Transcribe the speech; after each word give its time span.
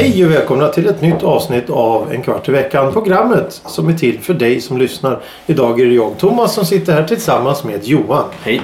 Hej 0.00 0.24
och 0.24 0.30
välkomna 0.30 0.68
till 0.68 0.86
ett 0.86 1.02
nytt 1.02 1.22
avsnitt 1.22 1.70
av 1.70 2.12
En 2.12 2.22
kvart 2.22 2.48
i 2.48 2.52
veckan. 2.52 2.92
Programmet 2.92 3.62
som 3.66 3.88
är 3.88 3.92
till 3.92 4.20
för 4.20 4.34
dig 4.34 4.60
som 4.60 4.78
lyssnar. 4.78 5.20
Idag 5.46 5.80
är 5.80 5.86
det 5.86 5.94
jag 5.94 6.18
Thomas 6.18 6.54
som 6.54 6.64
sitter 6.64 6.92
här 6.92 7.04
tillsammans 7.04 7.64
med 7.64 7.84
Johan. 7.84 8.24
Hej. 8.42 8.60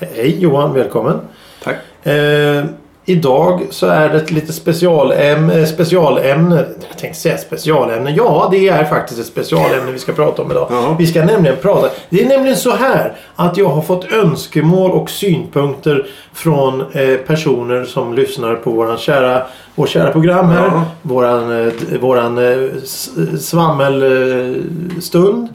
Hej 0.00 0.38
Johan, 0.38 0.74
välkommen. 0.74 1.20
Tack. 1.64 2.06
Eh, 2.06 2.64
idag 3.10 3.66
så 3.70 3.86
är 3.86 4.08
det 4.08 4.16
ett 4.16 4.30
lite 4.30 4.52
specialämne, 4.52 5.66
specialämne. 5.66 6.56
Jag 6.88 6.98
tänkte 6.98 7.20
säga 7.20 7.38
specialämne. 7.38 8.10
Ja, 8.10 8.48
det 8.50 8.68
är 8.68 8.84
faktiskt 8.84 9.20
ett 9.20 9.26
specialämne 9.26 9.92
vi 9.92 9.98
ska 9.98 10.12
prata 10.12 10.42
om 10.42 10.50
idag. 10.50 10.66
Ja. 10.70 10.96
Vi 10.98 11.06
ska 11.06 11.24
nämligen 11.24 11.56
prata. 11.56 11.88
Det 12.08 12.22
är 12.22 12.28
nämligen 12.28 12.56
så 12.56 12.70
här 12.70 13.16
att 13.36 13.56
jag 13.56 13.68
har 13.68 13.82
fått 13.82 14.12
önskemål 14.12 14.90
och 14.90 15.10
synpunkter 15.10 16.06
från 16.32 16.80
eh, 16.80 17.16
personer 17.26 17.84
som 17.84 18.14
lyssnar 18.14 18.54
på 18.54 18.70
våran 18.70 18.98
kära, 18.98 19.42
vår 19.74 19.86
kära 19.86 20.12
program 20.12 20.48
här. 20.48 20.64
Ja. 20.64 20.84
Våran, 21.02 21.66
eh, 21.66 21.72
våran 22.00 22.38
eh, 22.38 22.58
svammelstund. 23.38 25.48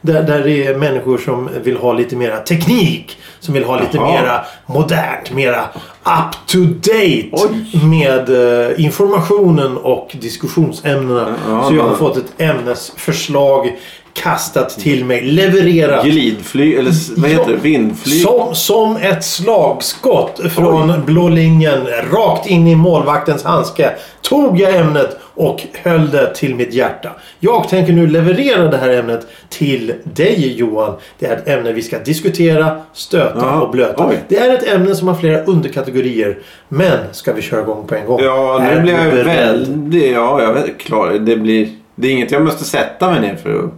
Där, 0.00 0.22
där 0.22 0.44
det 0.44 0.66
är 0.66 0.74
människor 0.74 1.18
som 1.18 1.48
vill 1.62 1.76
ha 1.76 1.92
lite 1.92 2.16
mera 2.16 2.36
teknik. 2.36 3.18
Som 3.40 3.54
vill 3.54 3.64
ha 3.64 3.80
lite 3.80 3.96
Jaha. 3.96 4.12
mera 4.12 4.44
modernt, 4.66 5.32
mera 5.32 5.62
up 6.04 6.46
to 6.46 6.58
date 6.58 7.28
Oj. 7.32 7.80
med 7.84 8.28
eh, 8.68 8.84
informationen 8.84 9.76
och 9.76 10.16
diskussionsämnena. 10.20 11.34
Ja, 11.48 11.68
så 11.68 11.74
jag 11.74 11.82
har 11.82 11.96
fått 11.96 12.16
ett 12.16 12.32
ämnesförslag 12.40 13.76
kastat 14.12 14.70
till 14.70 15.04
mig, 15.04 15.22
levererat. 15.22 16.04
Glidflyg, 16.04 16.74
eller 16.74 17.20
vad 17.20 17.30
heter 17.30 17.50
det? 17.50 17.56
Vindflyg? 17.56 18.22
Som, 18.22 18.54
som 18.54 18.96
ett 18.96 19.24
slagskott 19.24 20.40
från 20.52 21.04
blå 21.04 21.28
linjen 21.28 21.86
rakt 22.12 22.46
in 22.46 22.66
i 22.66 22.74
målvaktens 22.74 23.44
handske 23.44 23.90
tog 24.22 24.60
jag 24.60 24.76
ämnet 24.76 25.20
och 25.38 25.62
höll 25.82 26.10
det 26.10 26.34
till 26.34 26.54
mitt 26.54 26.72
hjärta. 26.74 27.10
Jag 27.40 27.68
tänker 27.68 27.92
nu 27.92 28.06
leverera 28.06 28.70
det 28.70 28.76
här 28.76 28.88
ämnet 28.90 29.26
till 29.48 29.94
dig 30.04 30.52
Johan. 30.58 30.94
Det 31.18 31.26
är 31.26 31.36
ett 31.36 31.48
ämne 31.48 31.72
vi 31.72 31.82
ska 31.82 31.98
diskutera, 31.98 32.80
stöta 32.92 33.38
Ja, 33.40 33.60
och 33.60 33.70
blöta. 33.70 34.08
oj. 34.08 34.18
Det 34.28 34.36
är 34.38 34.54
ett 34.54 34.68
ämne 34.68 34.94
som 34.94 35.08
har 35.08 35.14
flera 35.14 35.44
underkategorier. 35.44 36.38
Men 36.68 36.98
ska 37.12 37.32
vi 37.32 37.42
köra 37.42 37.60
igång 37.60 37.86
på 37.86 37.94
en 37.94 38.06
gång? 38.06 38.20
Ja, 38.22 38.60
Är 38.62 38.74
nu 38.76 38.82
blir 38.82 38.92
jag 38.92 39.24
väldigt... 39.24 40.12
Ja, 40.12 40.42
jag 40.42 40.52
vet, 40.54 40.78
klar. 40.78 41.10
Det 41.12 41.36
blir... 41.36 41.68
Det 41.94 42.08
är 42.08 42.12
inget 42.12 42.30
jag 42.32 42.42
måste 42.42 42.64
sätta 42.64 43.10
mig 43.10 43.20
ner 43.20 43.36
för 43.36 43.58
att 43.64 43.70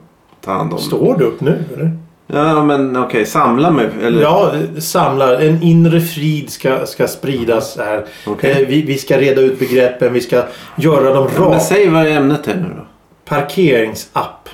ta 0.45 0.53
hand 0.53 0.73
om. 0.73 0.79
Står 0.79 1.15
du 1.19 1.25
upp 1.25 1.41
nu 1.41 1.59
eller? 1.77 1.91
Ja, 2.33 2.65
men 2.65 2.97
okej. 2.97 3.27
samla 3.27 3.71
mig. 3.71 3.89
Eller? 4.03 4.23
Ja, 4.23 4.53
samlar. 4.79 5.35
En 5.35 5.63
inre 5.63 6.01
frid 6.01 6.51
ska, 6.51 6.87
ska 6.87 7.09
spridas 7.09 7.77
här. 7.79 8.05
Okej. 8.27 8.63
Eh, 8.63 8.69
vi, 8.69 8.83
vi 8.83 8.99
ska 8.99 9.19
reda 9.19 9.41
ut 9.41 9.59
begreppen. 9.59 10.13
Vi 10.13 10.21
ska 10.21 10.43
göra 10.77 11.15
dem 11.15 11.25
rakt. 11.25 11.51
men 11.51 11.61
säg 11.61 11.89
vad 11.89 12.07
ämnet 12.07 12.49
är 12.49 12.55
nu 12.55 12.69
då. 12.77 12.87
Parkeringsapp. 13.25 14.49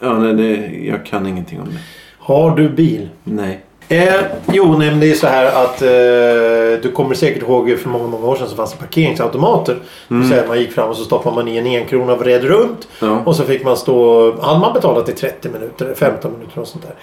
Ja, 0.00 0.18
nej, 0.18 0.34
det, 0.34 0.76
jag 0.86 1.06
kan 1.06 1.26
ingenting 1.26 1.60
om 1.60 1.66
det. 1.68 1.78
Har 2.18 2.56
du 2.56 2.68
bil? 2.68 3.08
Nej. 3.24 3.65
Eh, 3.88 4.24
jo, 4.52 4.78
men 4.78 5.00
det 5.00 5.10
är 5.10 5.14
så 5.14 5.26
här 5.26 5.46
att 5.46 5.82
eh, 5.82 6.82
du 6.82 6.92
kommer 6.94 7.14
säkert 7.14 7.42
ihåg 7.42 7.78
för 7.78 7.88
många, 7.88 8.06
många 8.06 8.26
år 8.26 8.36
sedan 8.36 8.48
så 8.48 8.56
fanns 8.56 8.72
det 8.72 8.78
parkeringsautomater. 8.78 9.76
Mm. 10.10 10.28
Så 10.28 10.34
här, 10.34 10.46
man 10.48 10.58
gick 10.58 10.72
fram 10.72 10.88
och 10.88 10.96
så 10.96 11.04
stoppade 11.04 11.34
man 11.34 11.48
i 11.48 11.56
en 11.56 11.66
enkrona 11.66 12.12
och 12.12 12.18
vred 12.18 12.44
runt. 12.44 12.88
Ja. 13.00 13.22
Och 13.24 13.36
så 13.36 13.44
fick 13.44 13.64
man 13.64 13.76
stå, 13.76 14.32
hade 14.40 14.60
man 14.60 14.72
betalat 14.72 15.08
i 15.08 15.12
30 15.12 15.48
minuter 15.48 15.84
eller 15.84 15.94
15 15.94 16.32
minuter 16.32 16.60
och 16.60 16.68
sånt 16.68 16.84
där. 16.84 16.94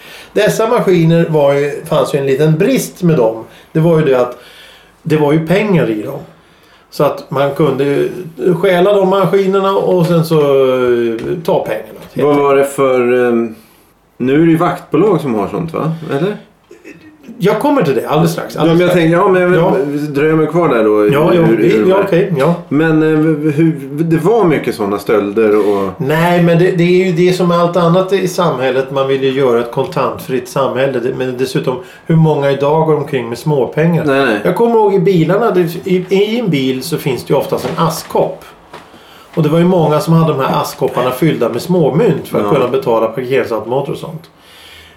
Dessa 0.43 0.67
maskiner 0.67 1.25
var 1.29 1.53
ju, 1.53 1.85
fanns 1.85 2.15
ju 2.15 2.19
en 2.19 2.25
liten 2.25 2.57
brist 2.57 3.03
med 3.03 3.17
dem. 3.17 3.45
Det 3.71 3.79
var 3.79 3.99
ju 3.99 4.05
det 4.05 4.19
att 4.19 4.37
det 5.03 5.17
var 5.17 5.33
ju 5.33 5.47
pengar 5.47 5.89
i 5.89 6.01
dem. 6.01 6.19
Så 6.89 7.03
att 7.03 7.31
man 7.31 7.53
kunde 7.53 8.07
stjäla 8.61 8.93
de 8.93 9.09
maskinerna 9.09 9.71
och 9.77 10.05
sen 10.05 10.25
så 10.25 10.39
eh, 10.39 11.17
ta 11.45 11.65
pengarna. 11.65 11.99
Vad 12.13 12.35
var 12.35 12.55
det 12.55 12.65
för... 12.65 13.27
ehm, 13.27 13.55
nu 14.17 14.33
är 14.41 14.45
det 14.45 14.51
ju 14.51 14.57
vaktbolag 14.57 15.21
som 15.21 15.35
har 15.35 15.47
sånt 15.47 15.73
va? 15.73 15.91
Eller? 16.11 16.37
Jag 17.37 17.59
kommer 17.59 17.83
till 17.83 17.95
det 17.95 18.07
alldeles 18.07 18.31
strax. 18.31 18.55
Ja, 18.55 18.61
Alldeles 18.61 18.79
men 18.79 18.87
jag 18.87 18.95
tänkte, 18.95 19.17
ja 19.17 19.27
men 19.27 19.41
jag 19.41 19.53
Ja. 19.55 19.75
dröjer 20.09 20.33
mig 20.35 20.47
kvar 20.47 20.69
där 20.69 20.83
då. 20.83 21.05
Ja, 21.07 21.33
ja, 21.35 21.41
Hur- 21.41 21.57
hur- 21.57 21.89
ja, 21.89 21.95
okej. 22.07 22.33
ja. 22.37 22.55
Men 22.69 23.03
eh, 23.03 23.09
hur, 23.53 23.79
det 24.03 24.17
var 24.17 24.43
mycket 24.45 24.75
sådana 24.75 24.99
stölder 24.99 25.57
och... 25.59 25.89
Nej, 25.97 26.43
men 26.43 26.59
det, 26.59 26.71
det 26.71 26.83
är 26.83 27.05
ju 27.05 27.11
det 27.11 27.33
som 27.33 27.51
är 27.51 27.55
allt 27.55 27.77
annat 27.77 28.13
i 28.13 28.27
samhället. 28.27 28.91
Man 28.91 29.07
vill 29.07 29.23
ju 29.23 29.31
göra 29.31 29.59
ett 29.59 29.71
kontantfritt 29.71 30.47
samhälle. 30.47 31.01
Men 31.17 31.37
dessutom, 31.37 31.75
hur 32.05 32.15
många 32.15 32.51
idag 32.51 32.85
går 32.87 32.95
omkring 32.95 33.29
med 33.29 33.37
småpengar? 33.37 34.05
Nej, 34.05 34.25
nej. 34.25 34.39
Jag 34.43 34.55
kommer 34.55 34.75
ihåg 34.75 34.93
i 34.95 34.99
bilarna. 34.99 35.51
Det, 35.51 35.75
i, 35.87 36.05
I 36.09 36.39
en 36.39 36.49
bil 36.49 36.83
så 36.83 36.97
finns 36.97 37.23
det 37.25 37.33
ju 37.33 37.37
oftast 37.39 37.65
en 37.65 37.85
askkopp. 37.85 38.45
Och 39.35 39.43
det 39.43 39.49
var 39.49 39.59
ju 39.59 39.65
många 39.65 39.99
som 39.99 40.13
hade 40.13 40.33
de 40.33 40.39
här 40.39 40.61
askkopparna 40.61 41.11
fyllda 41.11 41.49
med 41.49 41.61
småmynt 41.61 42.27
för 42.27 42.39
att 42.39 42.45
Ja. 42.45 42.53
kunna 42.53 42.67
betala 42.67 43.07
parkeringsautomater 43.07 43.91
och 43.91 43.97
sånt. 43.97 44.29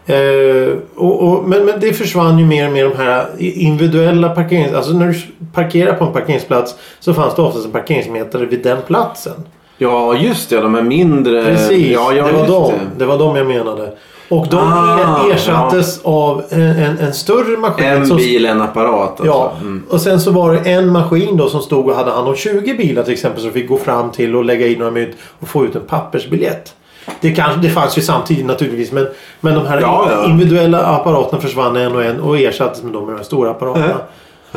Eh, 0.07 0.75
och, 0.97 1.23
och, 1.23 1.49
men, 1.49 1.65
men 1.65 1.81
det 1.81 1.93
försvann 1.93 2.39
ju 2.39 2.47
mer 2.47 2.67
och 2.67 2.73
mer 2.73 2.85
de 2.89 2.97
här 2.97 3.27
individuella 3.39 4.29
parkerings... 4.29 4.73
Alltså 4.73 4.93
när 4.93 5.07
du 5.07 5.15
parkerar 5.53 5.93
på 5.93 6.05
en 6.05 6.13
parkeringsplats 6.13 6.75
så 7.01 7.15
fanns 7.15 7.35
det 7.35 7.43
oftast 7.43 7.67
en 7.67 7.73
parkeringsmätare 7.73 8.47
vid 8.47 8.63
den 8.63 8.79
platsen. 8.87 9.33
Ja, 9.79 10.15
just 10.17 10.51
det. 10.51 10.61
De 10.61 10.75
är 10.75 10.83
mindre... 10.83 11.45
Precis, 11.45 11.93
ja, 11.93 12.13
ja, 12.13 12.27
det, 12.27 12.33
var 12.33 12.47
dem, 12.47 12.73
det. 12.73 12.99
det 12.99 13.07
var 13.07 13.19
dem 13.19 13.37
jag 13.37 13.47
menade. 13.47 13.93
Och 14.29 14.47
de 14.51 14.57
Ah, 14.59 15.31
ersattes 15.33 16.01
av 16.03 16.43
en, 16.49 16.61
en, 16.61 16.99
en 16.99 17.13
större 17.15 17.57
maskin. 17.57 17.87
En 17.87 18.07
som- 18.07 18.17
bil, 18.17 18.47
en 18.47 18.61
apparat. 18.63 19.09
Alltså. 19.11 19.27
Ja, 19.27 19.53
Mm. 19.61 19.83
och 19.91 20.01
sen 20.01 20.21
så 20.21 20.31
var 20.31 20.53
det 20.53 20.59
en 20.71 20.93
maskin 20.93 21.37
då 21.37 21.49
som 21.49 21.61
stod 21.61 21.89
och 21.89 21.95
hade 21.97 22.11
hand 22.11 22.29
om 22.29 22.35
20 22.37 22.75
bilar 22.75 23.03
till 23.03 23.13
exempel 23.13 23.43
som 23.43 23.51
fick 23.53 23.69
gå 23.69 23.77
fram 23.77 24.11
till 24.11 24.37
och 24.37 24.45
lägga 24.45 24.67
in 24.67 24.79
några 24.79 24.91
mynt 24.93 25.15
och 25.41 25.49
få 25.49 25.65
ut 25.65 25.75
en 25.77 25.83
pappersbiljett. 25.83 26.75
Det, 27.21 27.33
kanske, 27.33 27.61
det 27.61 27.69
fanns 27.71 27.99
ju 27.99 28.03
samtidigt 28.03 28.47
naturligtvis 28.47 28.93
men, 28.93 29.09
men 29.41 29.55
de 29.55 29.67
här 29.67 29.81
Ja, 29.81 30.09
ja. 30.11 30.25
individuella 30.25 30.87
apparaterna 30.87 31.43
försvann 31.43 31.77
en 31.77 31.95
och 31.97 32.05
en 32.05 32.21
och 32.21 32.39
ersattes 32.39 32.83
med 32.83 32.93
de, 32.93 33.07
med 33.07 33.17
de 33.17 33.25
stora 33.25 33.51
apparaterna. 33.51 33.97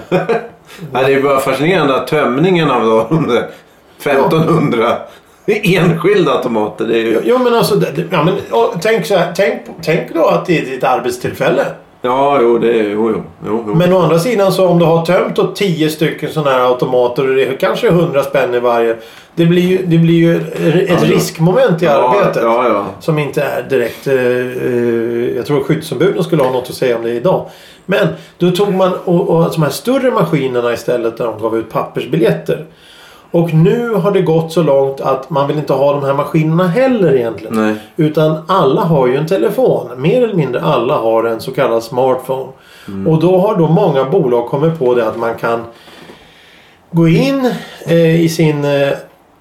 Ja, 0.94 1.04
det 1.04 1.14
är 1.14 1.22
bara 1.22 1.40
fascinerande 1.40 1.96
att 1.96 2.08
tömningen 2.08 2.72
av 2.72 3.08
de 3.10 3.28
där 3.28 3.50
1500 4.00 4.98
enskilda 5.46 6.32
automater. 6.32 6.86
Det 6.86 6.98
är 6.98 7.04
ju... 7.04 7.22
Ja, 7.26 7.38
men 7.38 7.54
alltså, 7.54 7.82
ja, 8.12 8.24
men, 8.24 8.36
tänk, 8.82 9.06
så 9.06 9.16
här, 9.16 9.34
tänk, 9.36 9.62
tänk 9.82 10.14
då 10.14 10.28
att 10.28 10.46
det 10.46 10.60
är 10.60 10.66
ditt 10.66 10.84
arbetstillfälle. 10.84 11.66
Ja, 12.02 12.40
jo, 12.42 12.58
det 12.58 12.80
är... 12.80 12.90
Jo, 12.90 13.24
jo, 13.46 13.64
jo. 13.68 13.76
Men 13.76 13.94
å 13.94 14.00
andra 14.00 14.20
sidan 14.20 14.52
så 14.52 14.68
om 14.68 14.80
du 14.80 14.86
har 14.86 15.06
tömt 15.06 15.36
då 15.36 15.48
10 15.56 15.90
stycken 15.90 16.30
sådana 16.30 16.52
här 16.52 16.66
automater 16.66 17.30
och 17.30 17.36
det 17.36 17.46
är 17.46 17.58
kanske 17.58 17.88
100 17.88 18.24
spänn 18.24 18.54
i 18.54 18.60
varje. 18.60 18.96
Det 19.36 19.46
blir 19.46 19.62
ju, 19.62 19.86
det 19.86 19.98
blir 19.98 20.14
ju 20.14 20.36
ett 20.36 20.90
ja. 20.90 20.98
riskmoment 21.02 21.82
i 21.82 21.86
ja, 21.86 21.92
arbetet. 21.92 22.44
Ja, 22.44 22.68
ja. 22.68 22.86
Som 23.00 23.20
inte 23.20 23.44
är 23.44 23.64
direkt... 23.64 24.08
Eh, 24.08 24.14
eh, 24.16 25.38
jag 25.38 25.46
tror 25.46 25.64
skyddsombuden 25.64 26.24
skulle 26.24 26.44
ha 26.44 26.52
något 26.52 26.70
att 26.70 26.76
säga 26.76 26.98
om 26.98 27.04
det 27.04 27.12
idag. 27.12 27.50
Men 27.86 28.08
då 28.38 28.52
tog 28.52 28.74
man 28.74 28.94
och, 29.06 29.30
och 29.30 29.52
de 29.54 29.64
här 29.64 29.70
större 29.70 30.12
maskinerna 30.12 30.74
istället 30.74 31.18
där 31.18 31.26
de 31.26 31.42
gav 31.42 31.58
ut 31.58 31.70
pappersbiljetter. 31.70 32.66
Och 33.32 33.54
nu 33.54 33.90
har 33.94 34.12
det 34.12 34.22
gått 34.22 34.52
så 34.52 34.64
långt 34.64 35.02
att 35.02 35.30
man 35.30 35.48
vill 35.48 35.58
inte 35.58 35.74
ha 35.74 35.94
de 35.94 36.04
här 36.04 36.14
maskinerna 36.14 36.68
heller 36.68 37.16
egentligen. 37.16 37.56
Nej. 37.56 37.76
Utan 37.96 38.38
alla 38.48 38.82
har 38.82 39.08
ju 39.08 39.16
en 39.18 39.28
telefon. 39.28 39.90
Mer 39.98 40.24
eller 40.24 40.34
mindre 40.34 40.62
alla 40.62 40.98
har 40.98 41.24
en 41.24 41.42
så 41.42 41.52
kallad 41.52 41.84
smartphone. 41.84 42.48
Och 43.08 43.20
då 43.20 43.38
har 43.38 43.56
då 43.56 43.68
många 43.68 44.06
bolag 44.06 44.48
kommit 44.48 44.80
på 44.80 44.96
det 44.96 45.08
att 45.08 45.18
man 45.18 45.36
kan 45.36 45.64
gå 46.92 47.08
in 47.08 47.52
eh, 47.88 48.22
i 48.22 48.30
sin 48.30 48.66
eh, 48.66 48.90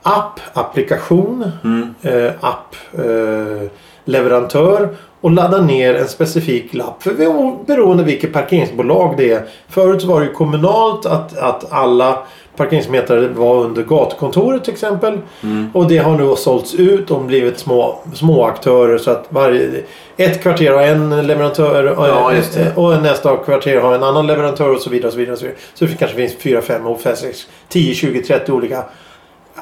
app, 0.02 0.41
applikation, 0.52 1.50
Mm. 1.64 1.94
eh, 2.02 2.32
app, 2.41 2.75
eh, 2.93 3.69
leverantör 4.08 4.88
och 5.20 5.31
ladda 5.31 5.60
ner 5.60 5.94
en 5.94 6.08
specifik 6.08 6.75
lapp. 6.75 7.02
För 7.02 7.64
beroende 7.66 8.05
vilket 8.05 8.32
parkeringsbolag 8.32 9.14
det 9.16 9.32
är. 9.32 9.43
Förut 9.69 10.05
var 10.05 10.20
det 10.20 10.26
ju 10.26 10.32
kommunalt 10.32 11.06
att, 11.06 11.38
att 11.38 11.72
alla 11.72 12.19
parkeringsmätare 12.56 13.28
var 13.28 13.56
under 13.56 13.82
gatukontoret 13.82 14.64
till 14.64 14.72
exempel. 14.72 15.19
Och 15.72 15.88
det 15.88 15.99
har 15.99 16.16
nu 16.16 16.37
sålts 16.37 16.75
ut 16.75 17.10
och 17.10 17.20
blivit 17.20 17.58
små, 17.58 17.99
små 18.14 18.44
aktörer 18.44 18.99
så 18.99 19.10
att 19.10 19.26
varje, 19.28 19.70
ett 20.16 20.43
kvarter 20.43 20.72
har 20.72 20.82
en 20.82 21.26
leverantör 21.26 21.84
och, 21.84 22.08
Ja, 22.08 22.32
och 22.75 23.02
nästa 23.02 23.37
kvarter 23.37 23.81
har 23.81 23.94
en 23.94 24.02
annan 24.02 24.26
leverantör 24.26 24.75
och 24.75 24.81
så 24.81 24.90
vidare. 24.90 25.06
Och 25.06 25.12
så, 25.12 25.19
vidare, 25.19 25.32
och 25.32 25.38
så, 25.38 25.44
vidare. 25.44 25.60
så 25.75 25.84
det 25.84 25.94
kanske 25.99 26.16
finns 26.16 26.37
4, 26.37 26.62
5, 26.62 26.82
6, 27.16 27.46
10, 27.69 27.94
20, 27.94 28.22
30 28.22 28.52
olika 28.52 28.84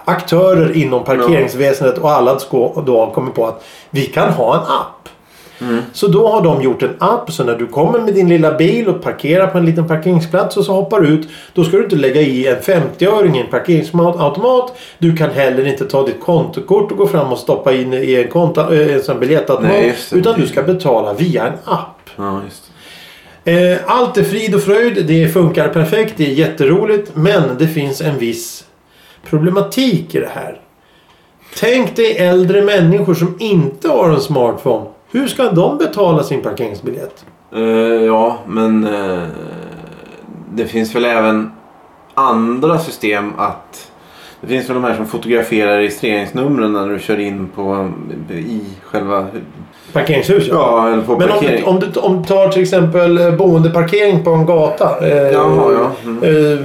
aktörer 0.04 0.76
inom 0.76 1.04
parkeringsväsendet 1.04 1.98
och 1.98 2.10
alla 2.10 2.38
då 2.86 3.00
har 3.04 3.10
kommit 3.10 3.34
på 3.34 3.46
att 3.46 3.64
vi 3.90 4.06
kan 4.06 4.32
ha 4.32 4.54
en 4.54 4.60
app. 4.60 5.08
Så 5.92 6.08
då 6.08 6.28
har 6.28 6.42
de 6.42 6.62
gjort 6.62 6.82
en 6.82 6.96
app 6.98 7.32
så 7.32 7.44
när 7.44 7.56
du 7.56 7.66
kommer 7.66 7.98
med 7.98 8.14
din 8.14 8.28
lilla 8.28 8.54
bil 8.54 8.88
och 8.88 9.02
parkerar 9.02 9.46
på 9.46 9.58
en 9.58 9.66
liten 9.66 9.88
parkeringsplats 9.88 10.56
och 10.56 10.64
så 10.64 10.72
hoppar 10.72 11.00
du 11.00 11.08
ut. 11.08 11.28
Då 11.52 11.64
ska 11.64 11.76
du 11.76 11.84
inte 11.84 11.96
lägga 11.96 12.20
i 12.20 12.46
en 12.46 12.56
50-öring 12.56 13.36
i 13.36 13.40
en 13.40 13.46
parkeringsautomat. 13.46 14.78
Du 14.98 15.16
kan 15.16 15.30
heller 15.30 15.66
inte 15.66 15.84
ta 15.84 16.06
ditt 16.06 16.20
kontokort 16.20 16.92
och 16.92 16.98
gå 16.98 17.06
fram 17.06 17.32
och 17.32 17.38
stoppa 17.38 17.72
in 17.72 17.92
i 17.94 18.14
en, 18.14 18.28
konta, 18.28 18.74
eh, 18.74 18.94
en 18.94 19.02
sån 19.02 19.20
biljettautomat. 19.20 19.72
Nej, 19.72 19.96
utan 20.12 20.40
du 20.40 20.46
ska 20.46 20.62
betala 20.62 21.12
via 21.12 21.46
en 21.46 21.52
app. 21.64 22.10
Ja. 22.16 22.40
Eh, 23.44 23.78
Allt 23.86 24.16
är 24.16 24.24
frid 24.24 24.54
och 24.54 24.62
fröjd. 24.62 25.06
Det 25.06 25.28
funkar 25.28 25.68
perfekt. 25.68 26.14
Det 26.16 26.26
är 26.26 26.34
jätteroligt. 26.34 27.10
Men 27.14 27.42
det 27.58 27.68
finns 27.68 28.00
en 28.00 28.18
viss 28.18 28.64
problematik 29.26 30.14
i 30.14 30.20
det 30.20 30.30
här. 30.34 30.60
Tänk 31.60 31.96
dig 31.96 32.16
äldre 32.16 32.62
människor 32.62 33.14
som 33.14 33.36
inte 33.38 33.88
har 33.88 34.10
en 34.10 34.20
smartphone. 34.20 34.86
Hur 35.10 35.28
ska 35.28 35.50
de 35.50 35.78
betala 35.78 36.22
sin 36.22 36.42
parkeringsbiljett? 36.42 37.24
Uh, 37.56 37.62
ja, 38.04 38.38
men 38.46 38.86
uh, 38.86 39.22
det 40.54 40.66
finns 40.66 40.94
väl 40.94 41.04
även 41.04 41.52
andra 42.14 42.78
system 42.78 43.32
att... 43.38 43.92
Det 44.40 44.46
finns 44.46 44.68
väl 44.68 44.74
de 44.74 44.84
här 44.84 44.96
som 44.96 45.06
fotograferar 45.06 45.76
registreringsnumren 45.76 46.72
när 46.72 46.88
du 46.88 46.98
kör 46.98 47.20
in 47.20 47.48
på 47.48 47.90
i 48.30 48.60
själva... 48.82 49.26
Parkeringshus 50.00 50.48
Ja, 50.48 50.88
eller 50.92 51.02
på 51.02 51.12
Men 51.16 51.22
om 51.30 51.38
parkering. 51.38 51.56
du, 51.64 51.70
om, 51.70 51.80
du, 51.80 52.00
om 52.00 52.22
du 52.22 52.28
tar 52.28 52.48
till 52.48 52.62
exempel 52.62 53.18
eh, 53.18 53.30
boendeparkering 53.32 54.24
på 54.24 54.30
en 54.30 54.46
gata. 54.46 55.06
Eh, 55.06 55.16
Jaha, 55.16 55.72
ja. 55.72 55.90
Mm. 56.04 56.52
eh, 56.52 56.58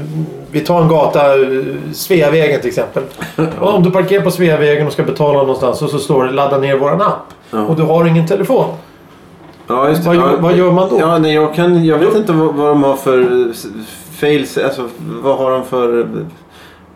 vi 0.52 0.60
tar 0.60 0.82
en 0.82 0.88
gata, 0.88 1.42
eh, 1.42 1.48
Sveavägen 1.94 2.60
till 2.60 2.70
exempel. 2.70 3.04
Och 3.60 3.74
om 3.74 3.84
du 3.84 3.92
parkerar 3.92 4.24
på 4.24 4.32
Sveavägen 4.32 4.88
och 4.88 4.94
ska 4.94 5.04
betala 5.04 5.40
någonstans 5.40 5.82
och 5.82 5.90
så 5.90 6.00
står 6.00 6.26
det 6.26 6.32
ladda 6.32 6.58
ner 6.58 6.78
våran 6.78 7.02
app. 7.02 7.34
Ja. 7.52 7.66
Och 7.66 7.76
du 7.76 7.84
har 7.84 8.06
ingen 8.06 8.28
telefon. 8.28 8.66
Ja, 9.68 9.90
just 9.90 10.02
det. 10.04 10.08
Vad 10.08 10.16
gör- 10.16 10.38
vad 10.40 10.56
gör 10.58 10.72
man 10.72 10.90
då? 10.90 11.00
Ja, 11.00 11.18
nej, 11.18 11.34
jag, 11.34 11.54
kan, 11.56 11.86
jag 11.86 11.98
vet 11.98 12.16
inte 12.16 12.32
vad, 12.34 12.56
vad 12.56 12.68
de 12.68 12.84
har 12.84 12.96
för 12.96 13.48
fails. 14.20 14.58
Alltså, 14.58 14.88
vad 15.24 15.38
har 15.38 15.52
de 15.52 15.64
för... 15.66 16.06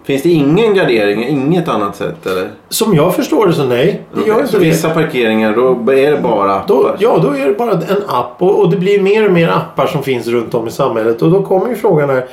Finns 0.06 0.24
det 0.24 0.30
ingen 0.30 0.74
gardering? 0.74 1.28
Inget 1.28 1.68
annat 1.68 1.96
sätt 1.96 2.26
eller? 2.26 2.50
Som 2.70 2.96
jag 2.96 3.16
förstår 3.16 3.48
det 3.48 3.54
så 3.54 3.64
nej. 3.64 4.02
Det 4.14 4.28
gör 4.28 4.40
inte 4.40 4.52
så 4.52 4.58
vissa 4.60 4.90
parkeringar 4.90 5.56
då 5.56 5.92
är 5.92 6.12
det 6.12 6.20
bara 6.22 6.64
Då, 6.68 6.80
appar? 6.80 6.98
ja, 7.00 7.20
då 7.22 7.30
är 7.30 7.46
det 7.46 7.54
bara 7.54 7.72
en 7.72 8.04
app 8.08 8.36
och, 8.42 8.60
och 8.60 8.70
det 8.70 8.78
blir 8.78 9.02
mer 9.02 9.26
och 9.26 9.32
mer 9.34 9.48
appar 9.48 9.88
som 9.88 10.04
finns 10.04 10.28
runt 10.28 10.54
om 10.54 10.68
i 10.68 10.72
samhället. 10.72 11.22
Och 11.22 11.32
då 11.32 11.44
kommer 11.44 11.70
ju 11.70 11.76
frågan 11.76 12.10
här. 12.10 12.26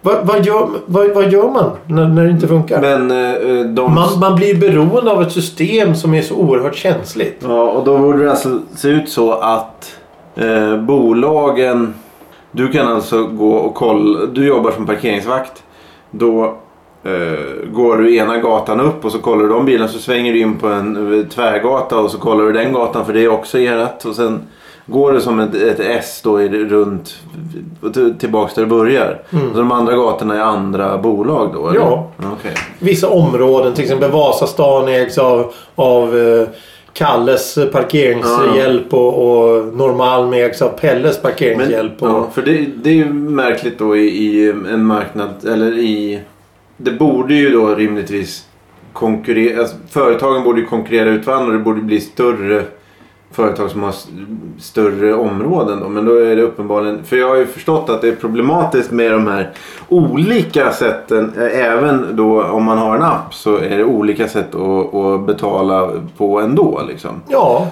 Vad, 0.00 0.26
vad, 0.26 0.46
gör, 0.46 0.68
vad, 0.86 1.10
vad 1.10 1.32
gör 1.32 1.50
man 1.50 1.70
när, 1.86 2.08
när 2.08 2.24
det 2.24 2.30
inte 2.30 2.48
funkar? 2.48 2.80
Men 2.80 3.10
eh, 3.10 3.66
de... 3.66 3.94
Man, 3.94 4.18
man 4.20 4.34
blir 4.36 4.54
beroende 4.54 5.10
av 5.10 5.22
ett 5.22 5.32
system 5.32 5.94
som 5.94 6.14
är 6.14 6.22
så 6.22 6.34
oerhört 6.34 6.76
känsligt. 6.76 7.40
Ja, 7.48 7.62
och 7.70 7.84
då 7.84 7.98
borde 7.98 8.24
det 8.24 8.30
alltså 8.30 8.60
se 8.76 8.88
ut 8.88 9.08
så 9.08 9.32
att 9.32 9.98
eh, 10.36 10.76
bolagen... 10.76 11.94
Du 12.50 12.68
kan 12.68 12.88
alltså 12.88 13.24
gå 13.24 13.50
och 13.50 13.74
kolla. 13.74 14.26
Du 14.26 14.46
jobbar 14.46 14.70
som 14.70 14.86
parkeringsvakt. 14.86 15.62
Då 16.10 16.56
eh, 17.06 17.68
går 17.72 17.96
du 17.96 18.16
ena 18.16 18.38
gatan 18.38 18.80
upp 18.80 19.04
och 19.04 19.12
så 19.12 19.18
kollar 19.18 19.42
du 19.42 19.48
de 19.48 19.64
bilarna. 19.64 19.88
Så 19.88 19.98
svänger 19.98 20.32
du 20.32 20.38
in 20.40 20.56
på 20.56 20.66
en 20.68 21.18
eh, 21.20 21.26
tvärgata 21.26 21.98
och 21.98 22.10
så 22.10 22.18
kollar 22.18 22.44
du 22.44 22.52
den 22.52 22.72
gatan 22.72 23.06
för 23.06 23.12
det 23.12 23.24
är 23.24 23.28
också 23.28 23.58
erat. 23.58 24.04
Och 24.04 24.14
sen 24.14 24.40
går 24.86 25.12
det 25.12 25.20
som 25.20 25.40
ett, 25.40 25.54
ett 25.54 25.80
S 25.80 26.20
då 26.24 26.38
runt 26.38 27.16
och 27.82 27.94
till- 27.94 28.14
tillbaks 28.18 28.54
där 28.54 28.62
det 28.62 28.68
börjar. 28.68 29.22
Så 29.30 29.58
de 29.58 29.72
andra 29.72 29.96
gatorna 29.96 30.34
är 30.34 30.40
andra 30.40 30.98
bolag 30.98 31.50
då? 31.54 31.68
Eller? 31.68 31.80
Ja. 31.80 32.10
Okej. 32.32 32.54
Vissa 32.78 33.08
områden, 33.08 33.74
till 33.74 33.84
exempel 33.84 34.10
Vasastan 34.10 34.88
ägs 34.88 35.18
av, 35.18 35.52
av 35.74 36.16
eh, 36.18 36.48
Kalles 36.92 37.58
parkeringshjälp 37.72 38.94
och, 38.94 39.08
och 39.08 39.64
Norrmalm 39.76 40.32
ägs 40.32 40.62
av 40.62 40.68
Pelles 40.68 41.22
parkeringshjälp. 41.22 42.02
och, 42.02 42.08
ja, 42.08 42.28
för 42.34 42.42
det, 42.42 42.66
det 42.82 42.90
är 42.90 42.94
ju 42.94 43.12
märkligt 43.12 43.78
då 43.78 43.96
i, 43.96 44.00
i 44.06 44.50
en 44.50 44.84
marknad, 44.84 45.30
eller 45.48 45.78
i... 45.78 46.20
Det 46.76 46.90
borde 46.90 47.34
ju 47.34 47.50
då 47.50 47.74
rimligtvis 47.74 48.46
konkurrera, 48.92 49.60
alltså, 49.60 49.76
företagen 49.90 50.44
borde 50.44 50.60
ju 50.60 50.66
konkurrera 50.66 51.10
ut 51.10 51.26
varandra 51.26 51.46
och 51.46 51.52
det 51.52 51.64
borde 51.64 51.80
bli 51.80 52.00
större 52.00 52.64
företag 53.30 53.70
som 53.70 53.82
har 53.82 53.94
större 54.58 55.14
områden 55.14 55.80
då. 55.80 55.88
Men 55.88 56.04
då 56.04 56.14
är 56.14 56.36
det 56.36 56.42
uppenbarligen, 56.42 57.04
för 57.04 57.16
jag 57.16 57.28
har 57.28 57.36
ju 57.36 57.46
förstått 57.46 57.90
att 57.90 58.00
det 58.00 58.08
är 58.08 58.16
problematiskt 58.16 58.90
med 58.90 59.12
de 59.12 59.26
här 59.26 59.50
olika 59.88 60.72
sätten. 60.72 61.32
Även 61.52 62.16
då 62.16 62.42
om 62.42 62.64
man 62.64 62.78
har 62.78 62.96
en 62.96 63.02
app 63.02 63.34
så 63.34 63.56
är 63.56 63.76
det 63.78 63.84
olika 63.84 64.28
sätt 64.28 64.54
att, 64.54 64.94
att 64.94 65.26
betala 65.26 65.90
på 66.16 66.40
ändå 66.40 66.82
liksom. 66.88 67.22
ja, 67.28 67.68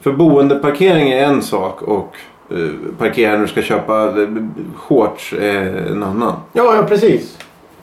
För 0.00 0.12
boendeparkering 0.12 1.10
är 1.10 1.24
en 1.24 1.42
sak 1.42 1.82
och 1.82 2.16
eh, 2.50 2.56
parkera 2.98 3.32
när 3.32 3.40
du 3.40 3.48
ska 3.48 3.62
köpa 3.62 4.04
eh, 4.04 4.28
shorts 4.76 5.32
är 5.40 5.86
en 5.90 6.02
annan. 6.02 6.32
ja, 6.52 6.74
ja 6.76 6.82
precis. 6.82 7.38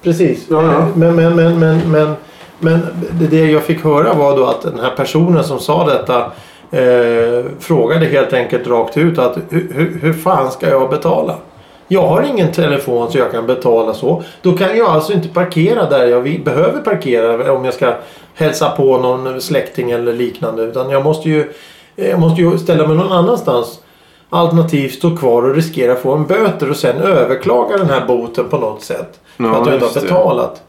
Precis. 0.06 0.46
Ja. 0.50 0.88
Men, 0.96 1.16
men, 1.16 1.36
men, 1.36 1.60
men, 1.60 1.92
men, 1.92 2.16
men 2.60 2.80
det, 3.30 3.52
jag 3.52 3.64
fick 3.64 3.84
höra 3.84 4.14
var 4.14 4.38
då 4.38 4.46
att 4.46 4.62
den 4.62 4.80
här 4.80 4.90
personen 4.96 5.44
som 5.44 5.60
sa 5.60 5.86
detta 5.86 6.32
eh, 6.72 7.46
frågade 7.60 8.06
helt 8.06 8.34
enkelt 8.34 8.68
rakt 8.68 8.98
ut 8.98 9.20
att 9.20 9.38
hur, 9.50 10.00
hur, 10.02 10.14
fan 10.14 10.52
ska 10.52 10.70
jag 10.70 10.90
betala? 10.90 11.36
Jag 11.88 12.08
har 12.08 12.22
ingen 12.22 12.52
telefon 12.52 13.12
så 13.12 13.18
jag 13.18 13.32
kan 13.32 13.48
betala 13.48 13.94
så. 13.94 14.24
Då 14.42 14.58
kan 14.58 14.78
jag 14.78 14.90
alltså 14.90 15.14
inte 15.14 15.28
parkera 15.28 15.90
där 15.90 16.08
jag 16.08 16.42
behöver 16.44 16.82
parkera 16.82 17.54
om 17.54 17.66
jag 17.66 17.74
ska 17.74 17.94
hälsa 18.36 18.70
på 18.70 18.98
någon 18.98 19.42
släkting 19.42 19.92
eller 19.92 20.14
liknande. 20.14 20.64
Utan 20.64 20.90
jag 20.90 21.04
måste 21.04 21.30
ju, 21.30 21.54
jag 21.96 22.20
måste 22.20 22.42
ju 22.42 22.58
ställa 22.58 22.88
mig 22.88 22.98
någon 22.98 23.12
annanstans. 23.12 23.80
Alternativt 24.30 24.94
stå 24.94 25.18
kvar 25.18 25.44
och 25.44 25.56
riskera 25.56 25.96
få 25.96 26.14
en 26.16 26.26
böter 26.26 26.70
och 26.70 26.78
sen 26.78 26.98
överklaga 26.98 27.78
den 27.78 27.90
här 27.90 28.08
boten 28.08 28.46
på 28.50 28.58
något 28.58 28.84
sätt. 28.84 29.20
För 29.38 29.44
Ja, 29.44 29.62
att 29.62 29.68
jag 29.68 29.76
inte 29.76 29.86
har 29.86 30.02
betalat. 30.02 30.62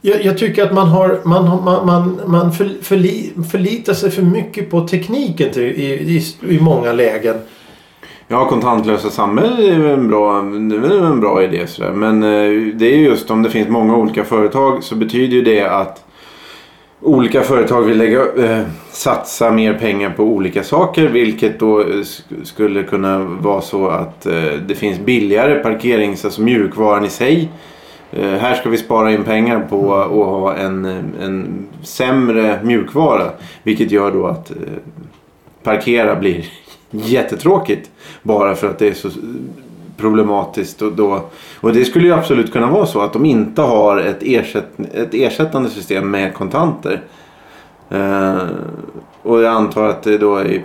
Jag, 0.00 0.24
jag 0.24 0.38
tycker 0.38 0.64
att 0.64 0.72
man, 0.72 0.88
har, 0.88 1.20
man, 1.24 1.64
man, 1.64 1.86
man, 1.86 2.20
man 2.26 2.52
för, 2.52 2.70
förli, 2.82 3.32
förlitar 3.50 3.94
sig 3.94 4.10
för 4.10 4.22
mycket 4.22 4.70
på 4.70 4.88
tekniken 4.88 5.52
till, 5.52 5.62
i, 5.62 6.16
i, 6.16 6.24
i 6.54 6.60
många 6.60 6.92
lägen. 6.92 7.36
Ja, 8.28 8.48
kontantlösa 8.48 9.10
samhällen 9.10 9.58
är 9.58 9.62
ju 9.62 9.92
en 9.92 10.08
bra, 10.08 10.42
det 10.42 10.76
är 10.76 11.04
en 11.04 11.20
bra 11.20 11.42
idé. 11.42 11.66
Sådär. 11.66 11.92
Men 11.92 12.22
eh, 12.22 12.74
det 12.74 12.86
är 12.86 12.96
ju 12.96 13.04
just 13.04 13.30
om 13.30 13.42
det 13.42 13.50
finns 13.50 13.68
många 13.68 13.96
olika 13.96 14.24
företag 14.24 14.84
så 14.84 14.94
betyder 14.94 15.36
ju 15.36 15.42
det 15.42 15.62
att 15.62 16.04
olika 17.02 17.42
företag 17.42 17.82
vill 17.82 17.98
lägga, 17.98 18.20
eh, 18.36 18.62
satsa 18.90 19.50
mer 19.50 19.74
pengar 19.74 20.10
på 20.10 20.22
olika 20.22 20.62
saker. 20.62 21.08
Vilket 21.08 21.58
då 21.60 21.80
eh, 21.80 21.84
sk- 21.86 22.44
skulle 22.44 22.82
kunna 22.82 23.18
vara 23.18 23.60
så 23.60 23.88
att 23.88 24.26
eh, 24.26 24.52
det 24.68 24.74
finns 24.74 24.98
billigare 24.98 25.54
parkerings, 25.54 26.24
alltså 26.24 26.42
mjukvaran 26.42 27.04
i 27.04 27.08
sig. 27.08 27.48
Eh, 28.12 28.28
här 28.30 28.54
ska 28.54 28.68
vi 28.70 28.76
spara 28.76 29.12
in 29.12 29.24
pengar 29.24 29.66
på 29.70 29.94
att 29.94 30.08
ha 30.10 30.54
en, 30.56 30.84
en 31.20 31.66
sämre 31.82 32.60
mjukvara. 32.64 33.30
Vilket 33.62 33.90
gör 33.90 34.12
då 34.12 34.26
att 34.26 34.50
eh, 34.50 34.56
parkera 35.62 36.16
blir 36.16 36.44
jättetråkigt. 36.90 37.90
Bara 38.22 38.54
för 38.54 38.66
att 38.70 38.78
det 38.78 38.88
är 38.88 38.92
så 38.94 39.08
problematiskt. 40.00 40.82
Och, 40.82 40.92
då, 40.92 41.20
och 41.60 41.72
det 41.72 41.84
skulle 41.84 42.04
ju 42.04 42.12
absolut 42.12 42.52
kunna 42.52 42.70
vara 42.70 42.86
så 42.86 43.00
att 43.00 43.12
de 43.12 43.24
inte 43.24 43.62
har 43.62 43.98
ett, 43.98 44.18
ersätt, 44.20 44.66
ett 44.94 45.14
ersättande 45.14 45.70
system 45.70 46.10
med 46.10 46.34
kontanter. 46.34 47.02
Eh, 47.90 48.42
och 49.22 49.42
jag 49.42 49.54
antar 49.54 49.88
att 49.88 50.02
det 50.02 50.18
då 50.18 50.36
är 50.36 50.64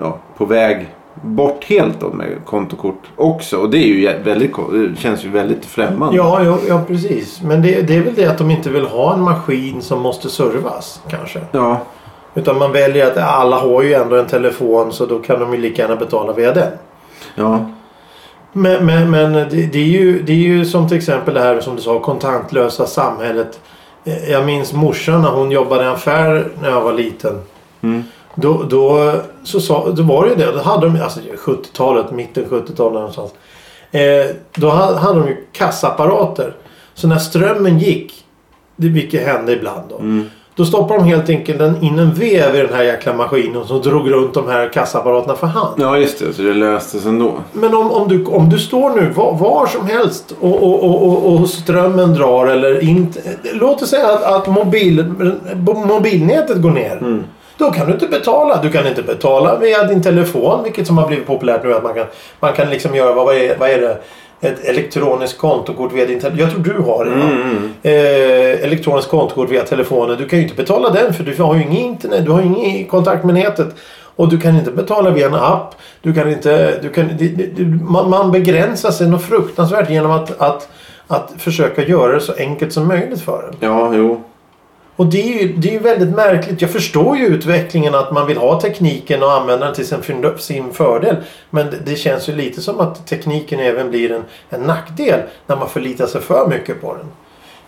ja, 0.00 0.18
på 0.36 0.44
väg 0.44 0.88
bort 1.22 1.64
helt 1.64 2.00
då 2.00 2.08
med 2.08 2.28
kontokort 2.46 3.02
också. 3.16 3.56
Och 3.56 3.70
det 3.70 3.78
är 3.78 3.86
ju 3.86 4.22
väldigt, 4.22 4.56
känns 4.98 5.24
ju 5.24 5.28
väldigt 5.28 5.64
främmande. 5.64 6.16
Ja, 6.16 6.44
ja, 6.44 6.58
ja 6.68 6.84
precis. 6.86 7.42
Men 7.42 7.62
det, 7.62 7.82
det 7.82 7.96
är 7.96 8.00
väl 8.00 8.14
det 8.14 8.26
att 8.26 8.38
de 8.38 8.50
inte 8.50 8.70
vill 8.70 8.86
ha 8.86 9.14
en 9.14 9.20
maskin 9.20 9.82
som 9.82 10.00
måste 10.00 10.28
servas 10.28 11.00
kanske. 11.08 11.40
Ja, 11.52 11.80
Utan 12.34 12.58
man 12.58 12.72
väljer 12.72 13.06
att 13.06 13.16
alla 13.16 13.56
har 13.56 13.82
ju 13.82 13.94
ändå 13.94 14.16
en 14.16 14.26
telefon 14.26 14.92
så 14.92 15.06
då 15.06 15.18
kan 15.18 15.40
de 15.40 15.52
ju 15.52 15.60
lika 15.60 15.82
gärna 15.82 15.96
betala 15.96 16.32
via 16.32 16.52
den. 16.52 16.72
ja. 17.34 17.66
Men, 18.52 18.86
men, 18.86 19.10
men 19.10 19.32
det, 19.32 19.46
det, 19.48 19.78
är 19.78 19.86
ju, 19.86 20.22
det 20.22 20.32
är 20.32 20.36
ju 20.36 20.64
som 20.64 20.88
till 20.88 20.96
exempel 20.96 21.34
det 21.34 21.40
här 21.40 21.60
som 21.60 21.76
du 21.76 21.82
sa 21.82 21.98
kontantlösa 22.00 22.86
samhället. 22.86 23.60
Jag 24.28 24.46
minns 24.46 24.72
morsan 24.72 25.22
när 25.22 25.30
hon 25.30 25.50
jobbade 25.50 25.84
i 25.84 25.86
affär 25.86 26.48
när 26.62 26.70
jag 26.70 26.80
var 26.80 26.92
liten. 26.92 27.40
Mm. 27.82 28.04
Då, 28.34 28.62
då, 28.62 29.12
så 29.44 29.60
sa, 29.60 29.90
då 29.90 30.02
var 30.02 30.24
det 30.24 30.30
ju 30.30 30.36
det. 30.36 30.52
Då 30.52 30.58
hade 30.62 30.86
de, 30.88 31.00
alltså 31.02 31.20
70-talet, 31.20 32.10
mitten 32.10 32.44
70-talet 32.44 32.94
någonstans. 32.94 33.30
Eh, 33.90 34.26
då 34.54 34.70
ha- 34.70 34.94
hade 34.96 35.20
de 35.20 35.28
ju 35.28 35.46
kassaapparater. 35.52 36.54
Så 36.94 37.08
när 37.08 37.18
strömmen 37.18 37.78
gick, 37.78 38.24
det 38.76 38.88
vilket 38.88 39.26
hände 39.26 39.52
ibland 39.52 39.88
då. 39.88 39.98
Mm. 39.98 40.30
Då 40.54 40.64
stoppade 40.64 41.00
de 41.00 41.04
helt 41.08 41.28
enkelt 41.28 41.60
en- 41.60 41.82
in 41.82 41.98
en 41.98 42.14
vev 42.14 42.54
i 42.56 42.58
den 42.58 42.74
här 42.74 42.82
jäkla 42.82 43.12
maskinen 43.12 43.64
som 43.66 43.82
drog 43.82 44.10
runt 44.12 44.34
de 44.34 44.48
här 44.48 44.68
kassaapparaterna 44.68 45.34
för 45.36 45.46
hand. 45.46 45.74
ja, 45.78 45.98
just 45.98 46.18
det. 46.18 46.32
Så 46.32 46.42
det 46.42 46.54
löstes 46.54 47.06
ändå. 47.06 47.32
Men 47.52 47.74
om, 47.74 47.90
om, 47.92 48.08
du, 48.08 48.24
om 48.24 48.48
du 48.48 48.58
står 48.58 48.90
nu 48.90 49.10
var, 49.14 49.34
var 49.34 49.66
som 49.66 49.86
helst 49.86 50.34
och, 50.40 50.62
och, 50.62 50.84
och, 50.84 51.34
och, 51.40 51.48
strömmen 51.48 52.14
drar 52.14 52.46
eller 52.46 52.84
inte. 52.84 53.20
Låt 53.52 53.82
oss 53.82 53.90
säga 53.90 54.06
att, 54.06 54.22
att 54.22 54.46
mobil, 54.46 55.04
mobilnätet 55.86 56.62
går 56.62 56.70
ner. 56.70 56.96
Mm. 56.96 57.24
Då 57.56 57.70
kan 57.70 57.86
du 57.86 57.92
inte 57.92 58.06
betala. 58.06 58.62
Du 58.62 58.70
kan 58.70 58.86
inte 58.86 59.02
betala 59.02 59.58
via 59.58 59.84
din 59.84 60.02
telefon, 60.02 60.62
vilket 60.64 60.86
som 60.86 60.98
har 60.98 61.06
blivit 61.06 61.26
populärt 61.26 61.64
nu. 61.64 61.74
Att 61.74 61.82
man 61.82 61.94
kan, 61.94 62.06
man 62.40 62.52
kan 62.52 62.70
liksom 62.70 62.94
göra, 62.94 63.12
vad 63.14 63.34
är, 63.36 63.56
vad 63.58 63.70
är 63.70 63.80
det? 63.80 63.98
Ett 64.44 64.64
elektroniskt 64.64 65.38
kontokort 65.38 65.92
via 65.92 66.06
din 66.06 66.20
telefon. 66.20 66.38
Jag 66.38 66.50
tror 66.50 66.62
du 66.62 66.82
har 66.82 67.04
det. 67.04 67.10
va? 67.10 67.16
Mm, 67.16 67.70
Eh, 67.82 68.64
elektroniskt 68.64 69.10
kontokort 69.10 69.50
via 69.50 69.62
telefonen. 69.64 70.16
Du 70.18 70.28
kan 70.28 70.38
ju 70.38 70.42
inte 70.42 70.56
betala 70.56 70.90
den 70.90 71.14
för 71.14 71.24
du 71.24 71.42
har 71.42 71.54
ju 71.54 71.62
ingen 71.62 71.76
internet. 71.76 72.24
Du 72.24 72.30
har 72.30 72.40
ju 72.40 72.46
ingen 72.46 72.86
kontakt 72.86 73.24
med 73.24 73.34
nätet. 73.34 73.68
Och 74.16 74.28
du 74.28 74.40
kan 74.40 74.56
inte 74.58 74.70
betala 74.70 75.10
via 75.10 75.26
en 75.26 75.34
app. 75.34 75.74
Du 76.02 76.14
kan 76.14 76.30
inte... 76.32 76.78
Du 76.82 76.88
kan, 76.88 77.08
det, 77.18 77.28
det, 77.28 77.46
det, 77.56 77.64
man, 77.64 78.10
man 78.10 78.30
begränsar 78.32 78.90
sig 78.90 79.08
något 79.08 79.22
fruktansvärt 79.22 79.90
genom 79.90 80.10
att, 80.10 80.40
att, 80.40 80.68
att 81.06 81.32
försöka 81.38 81.84
göra 81.84 82.12
det 82.12 82.20
så 82.20 82.32
enkelt 82.38 82.72
som 82.72 82.88
möjligt 82.88 83.20
för 83.20 83.48
en. 83.48 83.56
Ja, 83.60 83.90
jo. 83.94 84.20
Och 84.96 85.06
det 85.06 85.22
är 85.22 85.42
ju 85.42 85.52
det 85.52 85.68
är 85.68 85.72
ju 85.72 85.78
väldigt 85.78 86.14
märkligt. 86.16 86.62
Jag 86.62 86.70
förstår 86.70 87.16
ju 87.16 87.26
utvecklingen 87.26 87.94
att 87.94 88.12
man 88.12 88.26
vill 88.26 88.36
ha 88.36 88.60
tekniken 88.60 89.22
och 89.22 89.32
använda 89.32 89.66
den 89.66 89.74
till 89.74 89.86
sin, 89.86 90.38
sin 90.38 90.72
fördel. 90.72 91.16
Men 91.50 91.70
det, 91.70 91.76
det 91.84 91.96
känns 91.96 92.28
ju 92.28 92.34
lite 92.34 92.60
som 92.60 92.80
att 92.80 93.06
tekniken 93.06 93.60
även 93.60 93.90
blir 93.90 94.12
en, 94.12 94.24
en 94.50 94.60
nackdel 94.60 95.20
när 95.46 95.56
man 95.56 95.68
förlitar 95.68 96.06
sig 96.06 96.20
för 96.20 96.46
mycket 96.48 96.80
på 96.80 96.94
den. 96.94 97.06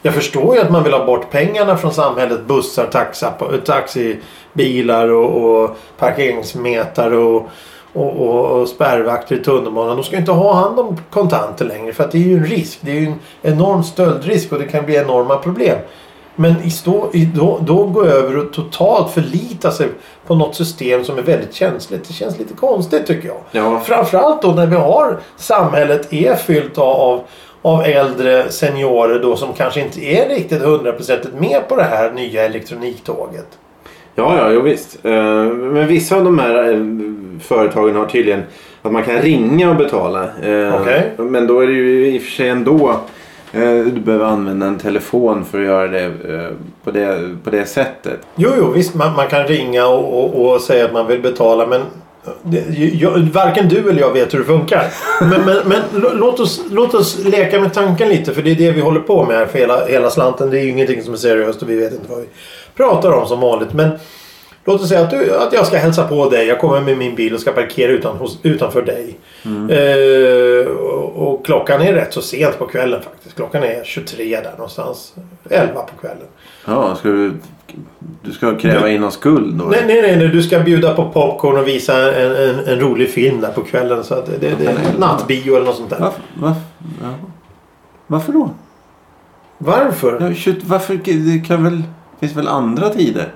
Jag 0.02 0.14
förstår 0.14 0.54
ju 0.54 0.60
att 0.60 0.70
man 0.70 0.84
vill 0.84 0.92
ha 0.92 1.06
bort 1.06 1.30
pengarna 1.30 1.76
från 1.76 1.92
samhället. 1.92 2.46
Bussar, 2.46 2.86
taxa, 2.86 3.32
taxibilar 3.64 5.08
och, 5.08 5.54
och 5.54 5.76
parkeringsmetare 5.98 7.16
och, 7.16 7.48
och, 7.92 8.16
och, 8.16 8.60
och 8.60 8.68
spärrvakter 8.68 9.36
i 9.36 9.44
tunnelbanan. 9.44 9.96
De 9.96 10.04
ska 10.04 10.12
ju 10.12 10.20
inte 10.20 10.32
ha 10.32 10.54
hand 10.54 10.78
om 10.78 10.96
kontanter 11.10 11.64
längre 11.64 11.92
för 11.92 12.04
att 12.04 12.12
det 12.12 12.18
är 12.18 12.22
ju 12.22 12.36
en 12.36 12.46
risk. 12.46 12.78
Det 12.80 12.90
är 12.90 13.00
ju 13.00 13.06
en 13.06 13.18
enorm 13.42 13.82
stöldrisk 13.82 14.52
och 14.52 14.58
det 14.58 14.66
kan 14.66 14.86
bli 14.86 14.96
enorma 14.96 15.36
problem. 15.36 15.78
Men 16.36 16.54
i 16.64 16.70
stå, 16.70 17.10
i, 17.12 17.24
då, 17.24 17.58
då 17.66 17.86
gå 17.86 18.04
över 18.04 18.38
och 18.38 18.52
totalt 18.52 19.12
förlita 19.14 19.70
sig 19.70 19.88
på 20.26 20.34
något 20.34 20.54
system 20.54 21.04
som 21.04 21.18
är 21.18 21.22
väldigt 21.22 21.54
känsligt. 21.54 22.08
Det 22.08 22.14
känns 22.14 22.38
lite 22.38 22.54
konstigt 22.54 23.06
tycker 23.06 23.28
jag. 23.28 23.40
Ja. 23.52 23.80
Framförallt 23.80 24.42
då 24.42 24.48
när 24.48 24.66
vi 24.66 24.76
har 24.76 25.18
samhället 25.36 26.12
är 26.12 26.34
fyllt 26.34 26.78
av, 26.78 27.20
av 27.62 27.82
äldre 27.82 28.50
seniorer 28.50 29.18
då 29.18 29.36
som 29.36 29.52
kanske 29.52 29.80
inte 29.80 30.04
är 30.04 30.28
riktigt 30.28 30.62
hundraprocentigt 30.62 31.34
med 31.34 31.68
på 31.68 31.76
det 31.76 31.82
här 31.82 32.12
nya 32.12 32.44
elektroniktåget. 32.44 33.46
Ja, 34.14 34.36
ja, 34.38 34.50
jo, 34.50 34.60
visst. 34.60 35.04
Eh, 35.04 35.12
Men 35.44 35.86
vissa 35.86 36.16
av 36.16 36.24
de 36.24 36.38
här 36.38 36.72
eh, 36.72 36.78
företagen 37.40 37.96
har 37.96 38.06
tydligen 38.06 38.42
att 38.82 38.92
man 38.92 39.02
kan 39.02 39.18
ringa 39.18 39.70
och 39.70 39.76
betala. 39.76 40.22
Eh, 40.24 40.80
Okej. 40.80 41.12
Men 41.16 41.46
då 41.46 41.60
är 41.60 41.66
det 41.66 41.72
ju 41.72 42.06
i 42.14 42.18
och 42.18 42.22
för 42.22 42.30
sig 42.30 42.48
ändå 42.48 43.00
Eh, 43.54 43.84
du 43.84 44.00
behöver 44.00 44.24
använda 44.24 44.66
en 44.66 44.78
telefon 44.78 45.44
för 45.44 45.60
att 45.60 45.66
göra 45.66 45.88
det 45.88 46.04
eh, 46.04 46.50
på 46.84 46.90
det, 46.90 47.36
på 47.44 47.50
det 47.50 47.66
sättet. 47.66 48.20
Jo, 48.36 48.50
jo 48.58 48.70
visst 48.70 48.94
man, 48.94 49.16
man 49.16 49.28
kan 49.28 49.46
ringa 49.46 49.86
och, 49.86 50.24
och, 50.24 50.54
och 50.54 50.60
säga 50.60 50.84
att 50.84 50.92
man 50.92 51.06
vill 51.06 51.22
betala 51.22 51.66
men 51.66 51.80
eh, 51.80 52.32
det, 52.42 52.58
jag, 52.94 53.18
varken 53.18 53.68
du 53.68 53.90
eller 53.90 54.00
jag 54.00 54.12
vet 54.12 54.34
hur 54.34 54.38
det 54.38 54.44
funkar. 54.44 54.86
Men, 55.20 55.44
men, 55.44 55.56
men 55.64 56.02
låt, 56.18 56.40
oss, 56.40 56.60
låt 56.70 56.94
oss 56.94 57.24
leka 57.24 57.60
med 57.60 57.74
tanken 57.74 58.08
lite 58.08 58.34
för 58.34 58.42
det 58.42 58.50
är 58.50 58.54
det 58.54 58.70
vi 58.70 58.80
håller 58.80 59.00
på 59.00 59.24
med 59.24 59.36
här 59.36 59.46
för 59.46 59.58
hela, 59.58 59.86
hela 59.86 60.10
slanten. 60.10 60.50
Det 60.50 60.58
är 60.58 60.62
ju 60.62 60.70
ingenting 60.70 61.02
som 61.02 61.12
är 61.12 61.18
seriöst 61.18 61.62
och 61.62 61.70
vi 61.70 61.76
vet 61.76 61.92
inte 61.92 62.10
vad 62.10 62.20
vi 62.20 62.26
pratar 62.76 63.12
om 63.12 63.28
som 63.28 63.40
vanligt. 63.40 63.72
Men 63.72 63.90
låt 64.64 64.80
oss 64.80 64.88
säga 64.88 65.00
att, 65.00 65.10
du, 65.10 65.36
att 65.36 65.52
jag 65.52 65.66
ska 65.66 65.76
hälsa 65.76 66.08
på 66.08 66.28
dig. 66.28 66.46
Jag 66.46 66.58
kommer 66.58 66.80
med 66.80 66.98
min 66.98 67.14
bil 67.14 67.34
och 67.34 67.40
ska 67.40 67.52
parkera 67.52 67.92
utan, 67.92 68.16
hos, 68.16 68.38
utanför 68.42 68.82
dig. 68.82 69.18
Eh, 69.70 70.70
och, 70.70 71.28
och 71.28 71.46
klockan 71.46 71.82
är 71.82 71.92
rätt 71.92 72.12
så 72.12 72.22
sent 72.22 72.58
på 72.58 72.66
kvällen 72.66 73.02
faktiskt. 73.02 73.36
Klockan 73.36 73.62
är 73.62 73.84
23 73.84 74.40
där 74.40 74.50
någonstans. 74.50 75.14
11 75.50 75.82
på 75.82 75.96
kvällen. 76.00 76.26
Ja, 76.66 76.94
ska 76.94 77.08
du, 77.08 77.32
du 78.22 78.32
ska 78.32 78.58
kräva 78.58 78.90
in 78.90 79.00
någon 79.00 79.12
skuld 79.12 79.54
då? 79.54 79.64
Nej, 79.64 79.84
nej, 79.86 80.02
nej, 80.02 80.16
nej. 80.16 80.28
Du 80.28 80.42
ska 80.42 80.60
bjuda 80.60 80.94
på 80.94 81.10
popcorn 81.10 81.58
och 81.58 81.68
visa 81.68 82.14
en, 82.14 82.36
en, 82.36 82.66
en 82.66 82.80
rolig 82.80 83.10
film 83.10 83.40
där 83.40 83.52
på 83.52 83.60
kvällen. 83.60 84.04
Så 84.04 84.14
att 84.14 84.26
det, 84.26 84.38
det, 84.38 84.54
det 84.58 84.66
är 84.66 84.98
nattbio 84.98 85.56
eller 85.56 85.66
något 85.66 85.76
sånt 85.76 85.90
där. 85.90 86.00
Varför, 86.00 86.22
varför, 86.34 86.60
ja. 87.02 87.14
varför 88.06 88.32
då? 88.32 88.50
Varför? 89.58 90.34
Ja, 90.46 90.54
varför? 90.64 91.00
Det 91.04 91.46
kan 91.46 91.64
väl, 91.64 91.82
finns 92.20 92.36
väl 92.36 92.48
andra 92.48 92.88
tider? 92.88 93.32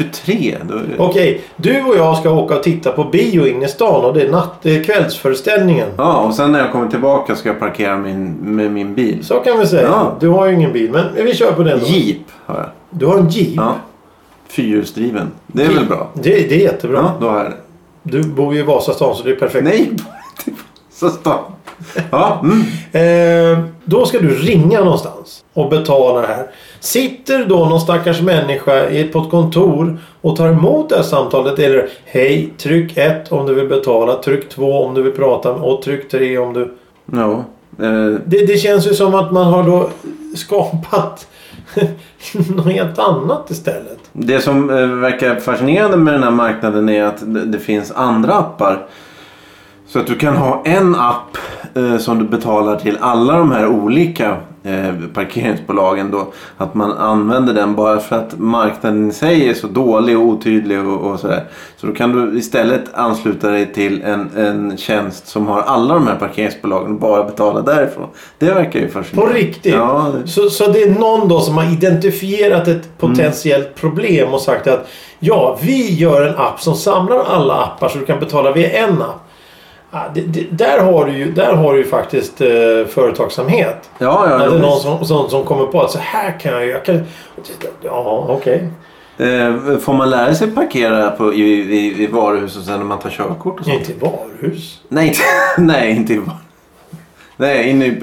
23? 0.00 0.56
Då 0.68 0.74
är 0.74 0.78
det... 0.78 0.98
Okej, 0.98 1.40
du 1.56 1.82
och 1.82 1.96
jag 1.96 2.16
ska 2.16 2.30
åka 2.30 2.56
och 2.56 2.62
titta 2.62 2.92
på 2.92 3.04
bio 3.04 3.46
inne 3.46 3.64
i 3.64 3.68
stan 3.68 4.04
och 4.04 4.14
det 4.14 4.22
är, 4.22 4.30
natt, 4.30 4.54
det 4.62 4.76
är 4.76 4.84
kvällsföreställningen. 4.84 5.88
Ja, 5.96 6.16
och 6.16 6.34
sen 6.34 6.52
när 6.52 6.58
jag 6.58 6.72
kommer 6.72 6.88
tillbaka 6.88 7.36
ska 7.36 7.48
jag 7.48 7.60
parkera 7.60 7.96
min, 7.96 8.32
med 8.32 8.72
min 8.72 8.94
bil. 8.94 9.24
Så 9.24 9.34
kan 9.34 9.58
vi 9.58 9.66
säga. 9.66 9.82
Ja. 9.82 10.16
Du 10.20 10.28
har 10.28 10.46
ju 10.46 10.54
ingen 10.54 10.72
bil, 10.72 10.90
men 10.90 11.24
vi 11.24 11.34
kör 11.34 11.52
på 11.52 11.62
den 11.62 11.78
då. 11.78 11.86
Jeep 11.86 12.18
har 12.46 12.56
jag. 12.56 12.66
Du 12.90 13.06
har 13.06 13.18
en 13.18 13.28
Jeep. 13.28 13.54
Ja. 13.56 13.74
Fyrhjulsdriven. 14.48 15.30
Det 15.46 15.64
är 15.64 15.68
väl 15.68 15.86
bra? 15.86 16.10
Det, 16.14 16.48
det 16.48 16.54
är 16.54 16.60
jättebra. 16.60 16.98
Ja, 16.98 17.14
då 17.20 17.28
har 17.28 17.38
jag 17.38 17.46
det. 17.46 17.56
Du 18.02 18.22
bor 18.22 18.54
ju 18.54 18.60
i 18.60 18.62
Vasastan 18.62 19.14
så 19.14 19.22
det 19.22 19.30
är 19.30 19.36
perfekt. 19.36 19.64
Nej, 19.64 19.90
så 20.92 21.08
stan. 21.08 21.38
Ja, 22.10 22.42
mm. 22.42 22.62
Eh, 22.92 23.58
då 23.84 24.06
ska 24.06 24.18
du 24.18 24.34
ringa 24.34 24.80
någonstans 24.84 25.44
och 25.52 25.70
betala 25.70 26.20
det 26.20 26.26
här. 26.26 26.46
Sitter 26.80 27.44
då 27.44 27.64
någon 27.64 27.80
stackars 27.80 28.20
människa 28.20 28.86
på 29.12 29.18
ett 29.18 29.30
kontor 29.30 29.98
och 30.20 30.36
tar 30.36 30.48
emot 30.48 30.88
det 30.88 30.96
här 30.96 31.02
samtalet 31.02 31.58
eller 31.58 31.88
Hej, 32.04 32.52
tryck 32.58 32.96
1 32.96 33.32
om 33.32 33.46
du 33.46 33.54
vill 33.54 33.68
betala, 33.68 34.14
tryck 34.14 34.48
2 34.48 34.84
om 34.84 34.94
du 34.94 35.02
vill 35.02 35.12
prata 35.12 35.52
och 35.52 35.82
tryck 35.82 36.10
3 36.10 36.38
om 36.38 36.52
du... 36.52 36.74
ja. 37.12 37.44
Eh, 37.84 38.14
Det, 38.24 38.46
det 38.46 38.56
känns 38.60 38.86
ju 38.86 38.94
som 38.94 39.14
att 39.14 39.32
man 39.32 39.44
har 39.44 39.62
då 39.62 39.90
skapat 40.36 41.26
något 42.56 42.66
helt 42.66 42.98
annat 42.98 43.50
istället. 43.50 43.98
Det 44.12 44.40
som 44.40 44.70
eh, 44.70 44.86
verkar 44.86 45.34
fascinerande 45.36 45.96
med 45.96 46.14
den 46.14 46.22
här 46.22 46.30
marknaden 46.30 46.88
är 46.88 47.04
att 47.04 47.34
det, 47.34 47.44
det 47.44 47.58
finns 47.58 47.92
andra 47.92 48.34
appar. 48.34 48.86
Så 49.86 49.98
att 49.98 50.06
du 50.06 50.14
kan 50.14 50.36
ha 50.36 50.62
en 50.64 50.94
app 50.94 51.38
eh, 51.74 51.98
som 51.98 52.18
du 52.18 52.24
betalar 52.24 52.76
till 52.76 52.98
alla 53.00 53.38
de 53.38 53.52
här 53.52 53.66
olika 53.66 54.36
eh, 54.64 54.94
parkeringsbolagen 55.14 56.10
då. 56.10 56.32
Att 56.56 56.74
man 56.74 56.92
använder 56.92 57.54
den 57.54 57.74
bara 57.74 58.00
för 58.00 58.16
att 58.16 58.38
marknaden 58.38 59.08
i 59.08 59.12
sig 59.12 59.48
är 59.48 59.54
så 59.54 59.66
dålig 59.66 60.18
och 60.18 60.24
otydlig 60.24 60.78
och, 60.86 61.10
och 61.10 61.20
sådär. 61.20 61.44
Så 61.76 61.86
då 61.86 61.92
kan 61.92 62.12
du 62.12 62.38
istället 62.38 62.94
ansluta 62.94 63.48
dig 63.50 63.72
till 63.72 64.02
en, 64.02 64.30
en 64.36 64.76
tjänst 64.76 65.26
som 65.28 65.46
har 65.46 65.62
alla 65.62 65.94
de 65.94 66.06
här 66.06 66.16
parkeringsbolagen 66.16 66.92
och 66.94 67.00
bara 67.00 67.24
betala 67.24 67.60
därifrån. 67.62 68.06
Det 68.38 68.46
verkar 68.46 68.80
ju 68.80 68.86
På 68.86 68.92
fascinerande. 68.92 69.34
riktigt. 69.38 69.74
Ja, 69.74 70.12
det, 70.22 70.28
Så, 70.28 70.50
så 70.50 70.66
det 70.66 70.82
är 70.82 70.90
någon 70.90 71.28
då 71.28 71.40
som 71.40 71.56
har 71.56 71.72
identifierat 71.72 72.68
ett 72.68 72.98
potentiellt 72.98 73.74
problem 73.74 74.34
och 74.34 74.40
sagt 74.40 74.66
att 74.66 74.88
ja, 75.18 75.58
vi 75.62 75.94
gör 75.94 76.22
en 76.22 76.36
app 76.36 76.60
som 76.60 76.74
samlar 76.74 77.24
alla 77.24 77.54
appar 77.54 77.88
så 77.88 77.98
du 77.98 78.04
kan 78.06 78.20
betala 78.20 78.52
via 78.52 78.70
en 78.70 79.02
app. 79.02 79.26
Ja, 79.90 80.04
det, 80.14 80.20
det, 80.20 80.46
där, 80.50 80.78
har 80.78 81.06
du 81.06 81.12
ju, 81.12 81.30
där 81.32 81.54
har 81.54 81.72
du 81.72 81.78
ju 81.78 81.86
faktiskt 81.86 82.40
eh, 82.40 82.48
företagsamhet. 82.88 83.90
ja, 83.98 84.26
ja, 84.30 84.38
det 84.38 84.44
är 84.44 84.58
någon 84.58 84.80
som, 84.80 85.04
som, 85.04 85.30
som 85.30 85.44
kommer 85.44 85.66
på 85.66 85.82
att 85.82 85.90
så 85.90 85.98
här 85.98 86.40
kan 86.40 86.52
jag, 86.52 86.66
jag 86.66 86.84
kan, 86.84 87.00
Ja, 87.82 88.26
okej. 88.28 88.68
Eh, 89.18 89.78
får 89.78 89.92
man 89.92 90.10
lära 90.10 90.34
sig 90.34 90.50
parkera 90.50 91.10
på, 91.10 91.34
i, 91.34 91.42
i, 91.42 92.02
i 92.02 92.06
varuhus 92.06 92.56
och 92.56 92.62
sen 92.62 92.78
när 92.78 92.86
man 92.86 92.98
tar 92.98 93.10
körkort 93.10 93.58
och 93.58 93.64
sånt? 93.64 93.78
Inte 93.78 93.92
i 93.92 93.96
varuhus. 94.00 94.80
Nej, 94.88 95.06
inte, 95.08 95.20
nej, 95.58 95.90
inte 95.90 96.12
i 96.12 96.16
varuhus. 96.16 96.36
Nej, 97.36 97.70
inne 97.70 97.86
i 97.86 98.00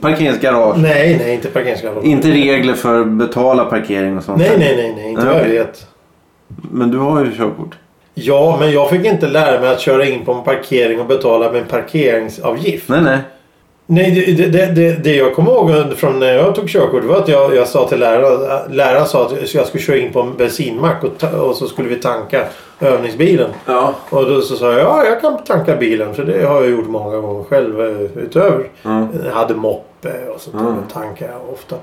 parkeringsgarage. 0.00 0.78
Nej, 0.78 1.16
nej, 1.18 1.34
inte 1.34 1.48
parkeringsgarage. 1.48 2.04
Inte 2.04 2.30
regler 2.30 2.74
för 2.74 3.04
betala 3.04 3.64
parkering 3.64 4.16
och 4.18 4.24
sånt. 4.24 4.38
Nej, 4.38 4.56
nej, 4.58 4.76
nej, 4.76 4.94
nej, 4.96 5.10
inte 5.10 5.26
vad 5.26 5.36
jag 5.36 5.44
vet. 5.44 5.86
Men 6.70 6.90
du 6.90 6.98
har 6.98 7.24
ju 7.24 7.36
körkort. 7.36 7.76
Ja, 8.14 8.56
men 8.60 8.72
jag 8.72 8.90
fick 8.90 9.06
inte 9.06 9.26
lära 9.26 9.60
mig 9.60 9.70
att 9.70 9.80
köra 9.80 10.06
in 10.06 10.24
på 10.24 10.32
en 10.32 10.44
parkering 10.44 11.00
och 11.00 11.06
betala 11.06 11.52
med 11.52 11.60
en 11.60 11.68
parkeringsavgift. 11.68 12.88
Nej, 12.88 13.00
nej. 13.02 13.18
Nej, 13.86 14.34
det, 14.36 14.46
det, 14.46 14.66
det, 14.66 15.04
det, 15.04 15.16
jag 15.16 15.34
kommer 15.34 15.52
ihåg 15.52 15.96
från 15.96 16.18
när 16.18 16.34
jag 16.34 16.54
tog 16.54 16.68
körkort 16.68 17.04
var 17.04 17.16
att 17.16 17.28
jag, 17.28 17.56
jag 17.56 17.68
sa 17.68 17.88
till 17.88 17.98
läraren, 17.98 18.74
läraren 18.74 19.06
sa 19.06 19.26
att 19.26 19.54
jag 19.54 19.66
skulle 19.66 19.82
köra 19.82 19.96
in 19.96 20.12
på 20.12 20.20
en 20.20 20.36
bensinmack 20.36 21.04
och, 21.04 21.18
ta, 21.18 21.28
och 21.28 21.56
så 21.56 21.66
skulle 21.66 21.88
vi 21.88 21.96
tanka 21.96 22.44
övningsbilen. 22.80 23.50
Ja. 23.66 23.94
Och 24.10 24.26
då 24.26 24.40
så 24.40 24.56
sa 24.56 24.72
jag 24.72 24.80
ja, 24.80 25.04
jag 25.04 25.20
kan 25.20 25.44
tanka 25.44 25.76
bilen 25.76 26.14
för 26.14 26.24
det 26.24 26.46
har 26.46 26.62
jag 26.62 26.70
gjort 26.70 26.88
många 26.88 27.16
gånger 27.16 27.44
själv 27.44 27.80
eh, 27.80 28.22
utöver. 28.22 28.68
Mm. 28.84 29.08
Jag 29.24 29.32
hade 29.32 29.54
moppe 29.54 30.28
och 30.34 30.40
sånt. 30.40 30.54
Mm. 30.54 30.66
och 30.66 30.92
tankade 30.92 31.30
jag 31.30 31.52
ofta. 31.52 31.76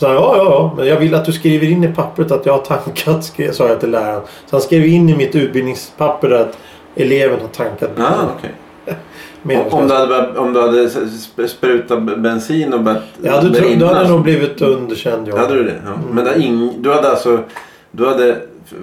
Så 0.00 0.06
han, 0.06 0.14
ja, 0.14 0.36
ja, 0.36 0.44
ja, 0.44 0.72
men 0.76 0.86
jag 0.86 0.96
vill 0.96 1.14
att 1.14 1.24
du 1.24 1.32
skriver 1.32 1.66
in 1.66 1.84
i 1.84 1.88
pappret 1.88 2.30
att 2.30 2.46
jag 2.46 2.52
har 2.52 2.60
tankat, 2.60 3.32
sa 3.56 3.68
jag 3.68 3.80
till 3.80 3.90
läraren. 3.90 4.20
Så 4.46 4.56
han 4.56 4.60
skrev 4.60 4.86
in 4.86 5.08
i 5.08 5.16
mitt 5.16 5.34
utbildningspapper 5.34 6.30
att 6.30 6.58
eleven 6.94 7.40
har 7.40 7.48
tankat. 7.48 7.90
Ah. 7.98 8.12
Meningslöst. 9.42 9.74
Om 9.74 9.88
du 9.88 9.94
hade, 9.94 10.38
om 10.38 10.52
du 10.52 10.60
hade 10.60 10.90
sprutat 11.48 12.18
bensin 12.20 12.72
och 12.72 12.80
börjat 12.80 13.02
Ja, 13.22 13.40
du, 13.40 13.50
brinna 13.50 13.86
hade 13.86 14.06
så- 14.06 14.12
nog 14.12 14.22
blivit 14.22 14.62
underkänd. 14.62 15.28
Ja. 15.28 15.38
Hade 15.38 15.54
du 15.54 15.64
det? 15.64 15.80
Ja. 15.84 15.92
Men 16.10 16.24
det, 16.24 16.40
ing, 16.42 16.82
du 16.82 16.92
hade 16.92 17.10
alltså... 17.10 17.38
Du 17.90 18.06
hade... 18.06 18.36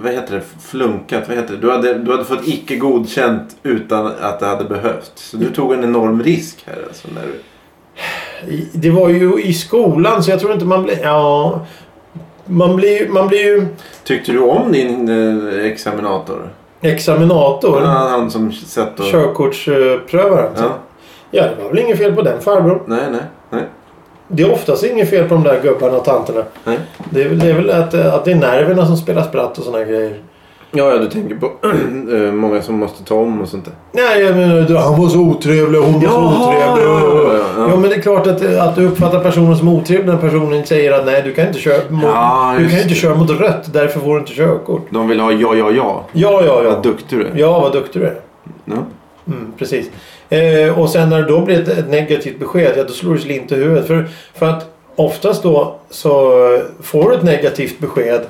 Vad 0.03 0.13
heter 0.13 0.35
det? 0.35 0.41
Flunkat? 0.61 1.23
Vad 1.27 1.37
heter 1.37 1.53
det? 1.53 1.59
Du 1.59 1.71
hade, 1.71 1.93
du 1.93 2.11
hade 2.11 2.25
fått 2.25 2.47
icke 2.47 2.75
godkänt 2.75 3.55
utan 3.63 4.11
att 4.21 4.39
det 4.39 4.45
hade 4.45 4.63
behövts. 4.63 5.29
Så 5.29 5.37
du 5.37 5.49
tog 5.49 5.73
en 5.73 5.83
enorm 5.83 6.23
risk 6.23 6.63
här 6.65 6.83
alltså. 6.87 7.07
När 7.15 7.21
du... 7.21 7.39
Det 8.71 8.89
var 8.89 9.09
ju 9.09 9.41
i 9.43 9.53
skolan 9.53 10.23
så 10.23 10.31
jag 10.31 10.39
tror 10.39 10.53
inte 10.53 10.65
man 10.65 10.83
blev... 10.83 10.97
Ja. 11.03 11.59
man 12.45 12.75
blir, 12.75 13.09
man 13.09 13.27
blir 13.27 13.39
ju 13.39 13.65
Tyckte 14.03 14.31
du 14.31 14.39
om 14.39 14.71
din 14.71 15.09
eh, 15.09 15.65
examinator? 15.65 16.49
examinator. 16.81 17.81
Ja, 17.81 17.87
han 17.87 18.31
som 18.31 18.51
satt 18.51 18.99
och... 18.99 19.05
Körkortsprövaren. 19.05 20.51
Ja. 20.57 20.77
Ja, 21.31 21.43
det 21.43 21.63
var 21.63 21.69
väl 21.69 21.79
inget 21.79 21.97
fel 21.97 22.15
på 22.15 22.21
den 22.21 22.41
farbrorn. 22.41 22.79
Nej, 22.85 23.03
nej, 23.11 23.21
nej. 23.49 23.63
Det 24.27 24.43
är 24.43 24.53
oftast 24.53 24.83
inget 24.83 25.09
fel 25.09 25.27
på 25.27 25.33
de 25.33 25.43
där 25.43 25.61
gubbarna 25.61 25.97
och 25.97 26.05
tanterna. 26.05 26.43
nej. 26.63 26.79
Det 27.09 27.23
är 27.23 27.29
väl, 27.29 27.39
det 27.39 27.47
är 27.49 27.53
väl 27.53 27.69
att, 27.69 27.93
att 27.93 28.25
det 28.25 28.31
är 28.31 28.35
nerverna 28.35 28.85
som 28.85 28.97
spelar 28.97 29.23
spratt 29.23 29.57
och 29.57 29.73
här 29.73 29.85
grejer. 29.85 30.21
Ja, 30.71 30.91
ja, 30.91 30.97
du 30.97 31.09
tänker 31.09 31.35
på 31.35 31.45
eh, 32.15 32.31
många 32.33 32.61
som 32.61 32.75
måste 32.75 33.03
ta 33.03 33.15
om 33.15 33.41
och 33.41 33.47
sånt 33.47 33.65
där. 33.65 33.73
Nej, 33.91 34.21
jag 34.21 34.35
menar, 34.35 34.79
han 34.79 35.01
var 35.01 35.09
så 35.09 35.19
otrevlig 35.19 35.81
och 35.81 35.87
hon 35.87 35.93
var 35.93 36.01
så 36.01 36.07
Jaha, 36.07 36.49
otrevlig. 36.49 36.85
ja, 36.85 36.99
ja, 36.99 37.33
ja. 37.57 37.69
Ja, 37.69 37.75
men 37.75 37.89
det 37.89 37.95
är 37.95 38.01
klart 38.01 38.27
att, 38.27 38.55
att 38.57 38.75
du 38.75 38.87
uppfattar 38.87 39.19
personen 39.19 39.57
som 39.57 39.67
otrevlig 39.67 40.07
när 40.07 40.17
personen 40.17 40.65
säger 40.65 40.91
att 40.91 41.05
nej, 41.05 41.21
du 41.25 41.33
kan 41.33 41.47
inte 41.47 41.59
köra 41.59 41.81
mot, 41.89 42.01
du 42.59 42.69
kan 42.69 42.79
inte 42.79 42.93
köra 42.95 43.15
mot 43.15 43.29
rött, 43.29 43.73
därför 43.73 43.99
får 43.99 44.13
du 44.13 44.19
inte 44.19 44.33
körkort. 44.33 44.87
De 44.89 45.07
vill 45.07 45.19
ha 45.19 45.31
ja, 45.31 45.55
ja, 45.55 45.71
ja. 45.71 46.05
Ja, 46.13 46.41
ja, 46.45 46.63
ja. 46.63 46.69
Vad 46.69 46.83
duktig 46.83 47.19
du 47.19 47.25
är. 47.25 47.31
Ja, 47.35 47.59
vad 47.59 47.73
duktig 47.73 48.01
du 48.01 48.05
är. 48.05 48.19
Ja. 48.65 48.73
Mm, 49.27 49.51
precis. 49.57 49.89
Eh, 50.29 50.79
och 50.79 50.89
sen 50.89 51.09
när 51.09 51.21
det 51.21 51.27
då 51.27 51.41
blir 51.41 51.61
ett, 51.61 51.67
ett 51.67 51.89
negativt 51.89 52.39
besked, 52.39 52.73
ja 52.77 52.83
då 52.83 52.93
slår 52.93 53.13
du 53.13 53.19
slint 53.19 53.51
i 53.51 53.55
huvudet. 53.55 53.87
För, 53.87 54.07
för 54.35 54.45
att 54.45 54.65
oftast 54.95 55.43
då 55.43 55.75
så 55.89 56.31
får 56.81 57.09
du 57.09 57.15
ett 57.15 57.23
negativt 57.23 57.79
besked. 57.79 58.21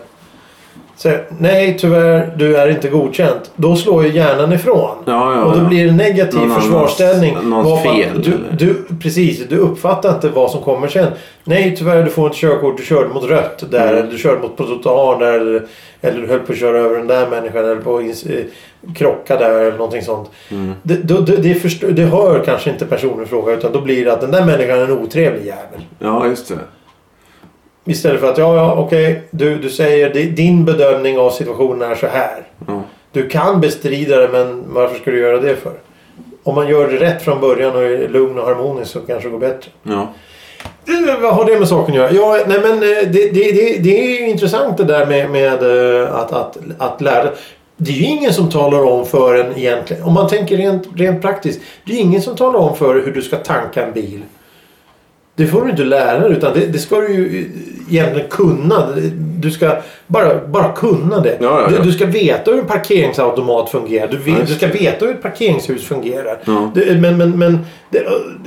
Så, 0.98 1.10
nej, 1.40 1.78
tyvärr, 1.80 2.34
du 2.38 2.58
är 2.58 2.70
inte 2.70 2.88
godkänt. 2.90 3.52
Då 3.56 3.76
slår 3.76 4.04
ju 4.06 4.12
hjärnan 4.12 4.54
ifrån. 4.54 4.96
Ja, 5.06 5.36
ja, 5.36 5.44
och 5.44 5.60
då 5.60 5.66
blir 5.66 5.86
det 5.86 5.92
negativ 5.92 6.40
Någon 6.40 6.62
försvarsställning. 6.62 7.38
någons 7.44 7.84
fel, 7.84 8.22
Du, 8.24 8.38
du, 8.58 8.84
precis, 9.02 9.48
du 9.50 9.58
uppfattar 9.58 10.14
inte 10.14 10.30
vad 10.30 10.52
som 10.52 10.62
kommer 10.62 10.88
sen. 10.88 11.08
Nej, 11.44 11.76
tyvärr, 11.78 12.04
du 12.04 12.10
får 12.10 12.26
inte 12.26 12.38
körkort. 12.38 12.78
Du 12.78 12.84
körde 12.84 13.10
mot 13.10 13.24
rött 13.24 13.64
där. 13.72 13.88
Mm. 13.88 13.96
Eller 13.98 14.12
du 14.12 14.18
körde 14.18 14.42
mot 14.42 14.58
trottoaren 14.58 15.20
där. 15.20 15.34
Eller, 15.34 15.64
eller 16.02 16.22
du 16.22 16.28
höll 16.28 16.40
på 16.40 16.52
att 16.52 16.60
köra 16.60 16.78
över 16.78 16.98
den 16.98 17.08
där 17.08 17.30
människan. 17.30 17.66
Eller 17.66 17.76
på 17.76 18.00
eh, 18.02 18.08
krocka 18.96 19.38
där 19.38 19.62
eller 19.62 19.78
någonting 19.78 20.02
sånt. 20.02 20.30
Mm. 20.52 20.74
Det, 20.84 20.96
då, 20.96 21.20
det, 21.20 21.36
det, 21.36 21.54
förstå, 21.56 21.88
det 21.88 22.04
hör 22.04 22.44
kanske 22.46 22.70
inte 22.70 22.86
personen 22.86 23.24
i 23.24 23.28
fråga. 23.28 23.54
Utan 23.54 23.72
då 23.72 23.82
blir 23.82 24.06
det 24.06 24.14
att 24.14 24.22
den 24.22 24.32
där 24.32 24.46
människan 24.46 24.80
är 24.80 24.84
en 24.84 24.92
otrevlig 24.92 25.46
jävel. 25.46 25.82
ja, 26.00 26.28
just 26.28 26.48
det. 26.48 26.56
Istället 27.88 28.22
för 28.22 28.32
att 28.32 28.38
ja, 28.38 28.56
ja, 28.56 28.76
okej. 28.78 29.22
Du, 29.32 29.56
du 29.58 29.70
säger 29.70 30.14
di- 30.14 30.30
din 30.30 30.66
bedömning 30.66 31.18
av 31.20 31.30
situationen 31.30 31.92
är 31.92 31.96
så 31.96 32.08
här. 32.08 32.44
Ja. 32.68 32.82
Du 33.12 33.30
kan 33.30 33.62
bestrida 33.62 34.18
det 34.18 34.28
men 34.28 34.64
varför 34.68 35.00
ska 35.00 35.12
du 35.12 35.20
göra 35.20 35.40
det 35.40 35.56
för? 35.56 35.74
Om 36.44 36.56
man 36.56 36.70
gör 36.70 36.88
det 36.88 36.98
rätt 36.98 37.22
från 37.24 37.42
början 37.42 37.76
och 37.76 37.84
är 37.84 38.08
lugn 38.10 38.40
och 38.40 38.46
harmonisk 38.48 38.92
så 38.92 39.00
kanske 39.00 39.28
det 39.28 39.32
går 39.32 39.40
bättre. 39.40 39.72
Ja. 39.84 40.14
Vad 41.22 41.34
har 41.34 41.46
det 41.46 41.60
med 41.60 41.68
saken 41.68 42.02
att 42.02 42.14
göra? 42.14 42.38
Ja, 42.38 42.44
nej 42.48 42.60
men 42.62 42.74
eh, 42.74 42.80
det, 42.80 43.34
det, 43.34 43.52
det, 43.52 43.78
det 43.84 44.00
är 44.00 44.22
ju 44.22 44.30
intressant 44.30 44.78
det 44.78 44.84
där 44.84 45.06
med, 45.06 45.30
med 45.30 45.64
eh, 46.02 46.16
att, 46.16 46.34
att, 46.34 46.58
att 46.78 47.02
lära. 47.02 47.30
Det 47.78 47.92
är 47.92 47.96
ju 47.96 48.06
ingen 48.06 48.34
som 48.34 48.50
talar 48.50 48.84
om 48.84 49.06
för 49.06 49.36
en 49.36 49.58
egentligen. 49.58 50.04
Om 50.04 50.14
man 50.14 50.28
tänker 50.28 50.58
rent, 50.58 50.88
rent 50.96 51.22
praktiskt. 51.22 51.62
Det 51.86 51.94
är 51.94 51.98
ingen 52.00 52.22
som 52.22 52.36
talar 52.36 52.60
om 52.60 52.76
för 52.76 52.96
hur 52.96 53.12
du 53.12 53.22
ska 53.22 53.38
tanka 53.38 53.86
en 53.86 53.94
bil. 53.94 54.22
Det 55.38 55.48
får 55.48 55.64
du 55.64 55.72
inte 55.72 55.84
lära 55.84 56.20
dig 56.20 56.38
utan 56.38 56.54
det, 56.54 56.66
det 56.66 56.80
ska 56.80 56.96
du 56.96 57.14
ju 57.14 57.52
egentligen 57.90 58.30
kunna. 58.30 58.88
Du 59.40 59.52
ska 59.52 59.78
bara, 60.08 60.48
bara 60.48 60.72
kunna 60.72 61.20
det. 61.20 61.38
Ja, 61.42 61.62
ja, 61.62 61.72
ja. 61.72 61.78
Du, 61.78 61.84
du 61.84 61.92
ska 61.92 62.06
veta 62.06 62.52
hur 62.52 62.60
en 62.60 62.66
parkeringsautomat 62.66 63.70
fungerar. 63.70 64.08
Du, 64.08 64.18
vet, 64.18 64.48
du 64.48 64.54
ska 64.54 64.68
veta 64.68 65.06
hur 65.06 65.14
ett 65.14 65.22
parkeringshus 65.22 65.84
fungerar. 65.84 66.40
Det, 66.74 67.02
men 67.02 67.18
men, 67.18 67.40
men 67.40 67.60
det, 67.90 68.04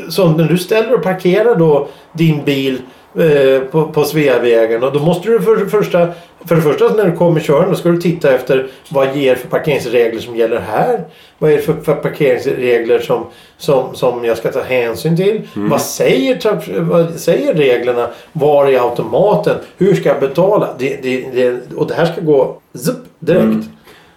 så 0.08 0.28
när 0.28 0.44
du 0.44 0.58
ställer 0.58 0.94
och 0.94 1.02
parkerar 1.02 1.54
då 1.54 1.88
din 2.12 2.44
bil 2.44 2.78
eh, 3.14 3.60
på, 3.60 3.88
på 3.88 4.04
Sveavägen 4.04 4.84
och 4.84 4.92
då 4.92 4.98
måste 4.98 5.28
du 5.28 5.40
för 5.40 5.66
första 5.66 6.08
för 6.44 6.56
det 6.56 6.62
första 6.62 6.88
när 6.88 7.04
du 7.04 7.16
kommer 7.16 7.40
körande 7.40 7.76
ska 7.76 7.88
du 7.88 8.00
titta 8.00 8.34
efter 8.34 8.68
vad 8.88 9.16
ger 9.16 9.34
för 9.34 9.48
parkeringsregler 9.48 10.20
som 10.20 10.36
gäller 10.36 10.60
här. 10.60 11.04
Vad 11.38 11.52
är 11.52 11.56
det 11.56 11.62
för, 11.62 11.74
för 11.74 11.94
parkeringsregler 11.94 12.98
som, 12.98 13.26
som, 13.58 13.94
som 13.94 14.24
jag 14.24 14.38
ska 14.38 14.52
ta 14.52 14.62
hänsyn 14.62 15.16
till? 15.16 15.48
Mm. 15.56 15.68
Vad, 15.68 15.80
säger, 15.80 16.80
vad 16.80 17.14
säger 17.14 17.54
reglerna? 17.54 18.08
Var 18.32 18.66
är 18.66 18.90
automaten? 18.90 19.56
Hur 19.78 19.94
ska 19.94 20.08
jag 20.08 20.20
betala? 20.20 20.68
Det, 20.78 21.02
det, 21.02 21.26
det, 21.34 21.74
och 21.76 21.86
det 21.86 21.94
här 21.94 22.06
ska 22.06 22.20
gå 22.20 22.56
zup, 22.74 22.96
direkt. 23.18 23.44
Mm. 23.44 23.64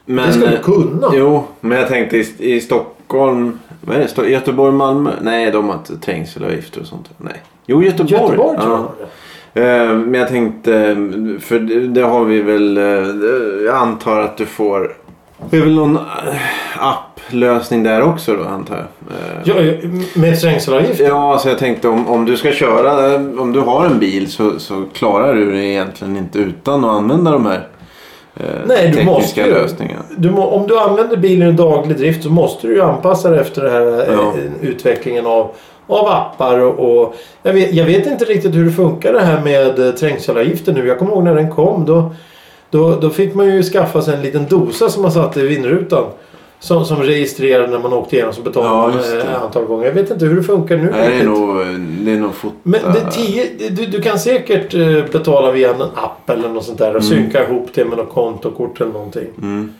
Men, 0.05 0.27
det 0.27 0.33
ska 0.33 0.49
du 0.49 0.57
kunna. 0.57 1.11
Jo, 1.13 1.43
men 1.59 1.77
jag 1.77 1.87
tänkte 1.87 2.17
i, 2.17 2.55
i 2.55 2.61
Stockholm. 2.61 3.59
Vad 3.85 3.95
är 3.95 4.07
det? 4.15 4.29
Göteborg, 4.29 4.73
Malmö? 4.73 5.11
Nej, 5.21 5.51
de 5.51 5.69
har 5.69 5.75
inte 5.75 5.97
trängselavgifter 5.97 6.81
och 6.81 6.87
sånt. 6.87 7.09
Nej. 7.17 7.41
Jo, 7.65 7.83
Göteborg. 7.83 8.11
Göteborg 8.11 8.57
tror 8.57 8.77
ja. 8.77 8.91
jag. 8.99 9.07
Eh, 9.55 9.95
Men 9.95 10.13
jag 10.13 10.27
tänkte, 10.27 10.71
för 11.41 11.59
det, 11.87 12.01
har 12.01 12.23
vi 12.23 12.41
väl, 12.41 12.77
eh, 12.77 12.83
jag 13.65 13.75
antar 13.75 14.19
att 14.19 14.37
du 14.37 14.45
får. 14.45 14.95
Det 15.49 15.57
är 15.57 15.61
väl 15.61 15.75
någon 15.75 15.97
eh, 15.97 16.03
applösning 16.77 17.83
där 17.83 18.01
också 18.01 18.35
då 18.35 18.43
antar 18.43 18.75
jag. 18.75 18.85
Ja, 19.43 19.61
ja, 19.61 19.89
med 20.13 20.41
trängselavgift? 20.41 20.99
Ja, 20.99 21.39
så 21.39 21.49
jag 21.49 21.57
tänkte 21.57 21.87
om, 21.87 22.07
om 22.07 22.25
du 22.25 22.37
ska 22.37 22.51
köra, 22.51 23.15
om 23.15 23.53
du 23.53 23.59
har 23.59 23.85
en 23.85 23.99
bil 23.99 24.31
så, 24.31 24.59
så 24.59 24.83
klarar 24.93 25.33
du 25.33 25.51
det 25.51 25.65
egentligen 25.65 26.17
inte 26.17 26.39
utan 26.39 26.85
att 26.85 26.91
använda 26.91 27.31
de 27.31 27.45
här 27.45 27.67
Nej, 28.65 28.93
du 28.97 29.03
måste 29.05 29.41
ju. 29.41 29.53
lösningarna. 29.53 30.01
Du 30.17 30.29
må, 30.31 30.43
om 30.47 30.67
du 30.67 30.79
använder 30.79 31.17
bilen 31.17 31.49
i 31.49 31.51
daglig 31.51 31.97
drift 31.97 32.23
så 32.23 32.29
måste 32.29 32.67
du 32.67 32.73
ju 32.73 32.81
anpassa 32.81 33.29
dig 33.29 33.39
efter 33.39 33.61
den 33.63 33.71
här 33.71 34.09
eh, 34.09 34.13
Ja. 34.13 34.33
utvecklingen 34.61 35.25
av, 35.25 35.49
av 35.87 36.07
appar. 36.07 36.59
Och, 36.59 36.79
och 37.01 37.15
jag, 37.43 37.53
vet, 37.53 37.73
jag 37.73 37.85
vet 37.85 38.07
inte 38.07 38.25
riktigt 38.25 38.55
hur 38.55 38.65
det 38.65 38.71
funkar 38.71 39.13
det 39.13 39.21
här 39.21 39.41
med 39.41 39.79
eh, 39.79 39.91
trängselavgiften 39.91 40.75
nu. 40.75 40.87
Jag 40.87 40.99
kommer 40.99 41.11
ihåg 41.11 41.23
när 41.23 41.35
den 41.35 41.51
kom. 41.51 41.85
Då, 41.85 42.11
då, 42.69 42.95
då 43.01 43.09
fick 43.09 43.35
man 43.35 43.45
ju 43.45 43.63
skaffa 43.63 44.01
sig 44.01 44.15
en 44.15 44.21
liten 44.21 44.45
dosa 44.49 44.89
som 44.89 45.01
man 45.01 45.11
satte 45.11 45.39
i 45.39 45.47
vindrutan. 45.47 46.03
Som, 46.63 46.85
som 46.85 47.03
registrerade 47.03 47.67
när 47.67 47.79
man 47.79 47.93
åkte 47.93 48.15
igenom 48.15 48.33
så 48.33 48.41
betalade 48.41 48.97
Ja, 49.11 49.17
eh, 49.17 49.43
antal 49.43 49.65
gånger. 49.65 49.85
Jag 49.85 49.93
vet 49.93 50.11
inte 50.11 50.25
hur 50.25 50.35
det 50.35 50.43
funkar 50.43 50.77
nu. 50.77 50.91
Nej, 50.91 51.09
det 51.09 51.19
är 51.19 51.25
nog, 51.25 51.57
det 52.05 52.11
är 52.11 52.17
nog 52.17 52.35
fota. 52.35 52.55
Men 52.63 52.81
det 52.93 53.11
tio, 53.11 53.69
du, 53.69 53.85
du 53.85 54.01
kan 54.01 54.19
säkert 54.19 54.73
eh, 54.73 55.05
betala 55.11 55.51
via 55.51 55.73
en 55.73 55.81
app 55.81 56.29
eller 56.29 56.49
något 56.49 56.65
sånt 56.65 56.77
där 56.77 56.95
och 56.95 57.03
synka 57.03 57.43
ihop 57.43 57.69
det 57.73 57.85
med 57.85 57.97
något 57.97 58.13
kontokort 58.13 58.81
eller 58.81 58.91
någonting. 58.91 59.27
Mm. 59.41 59.73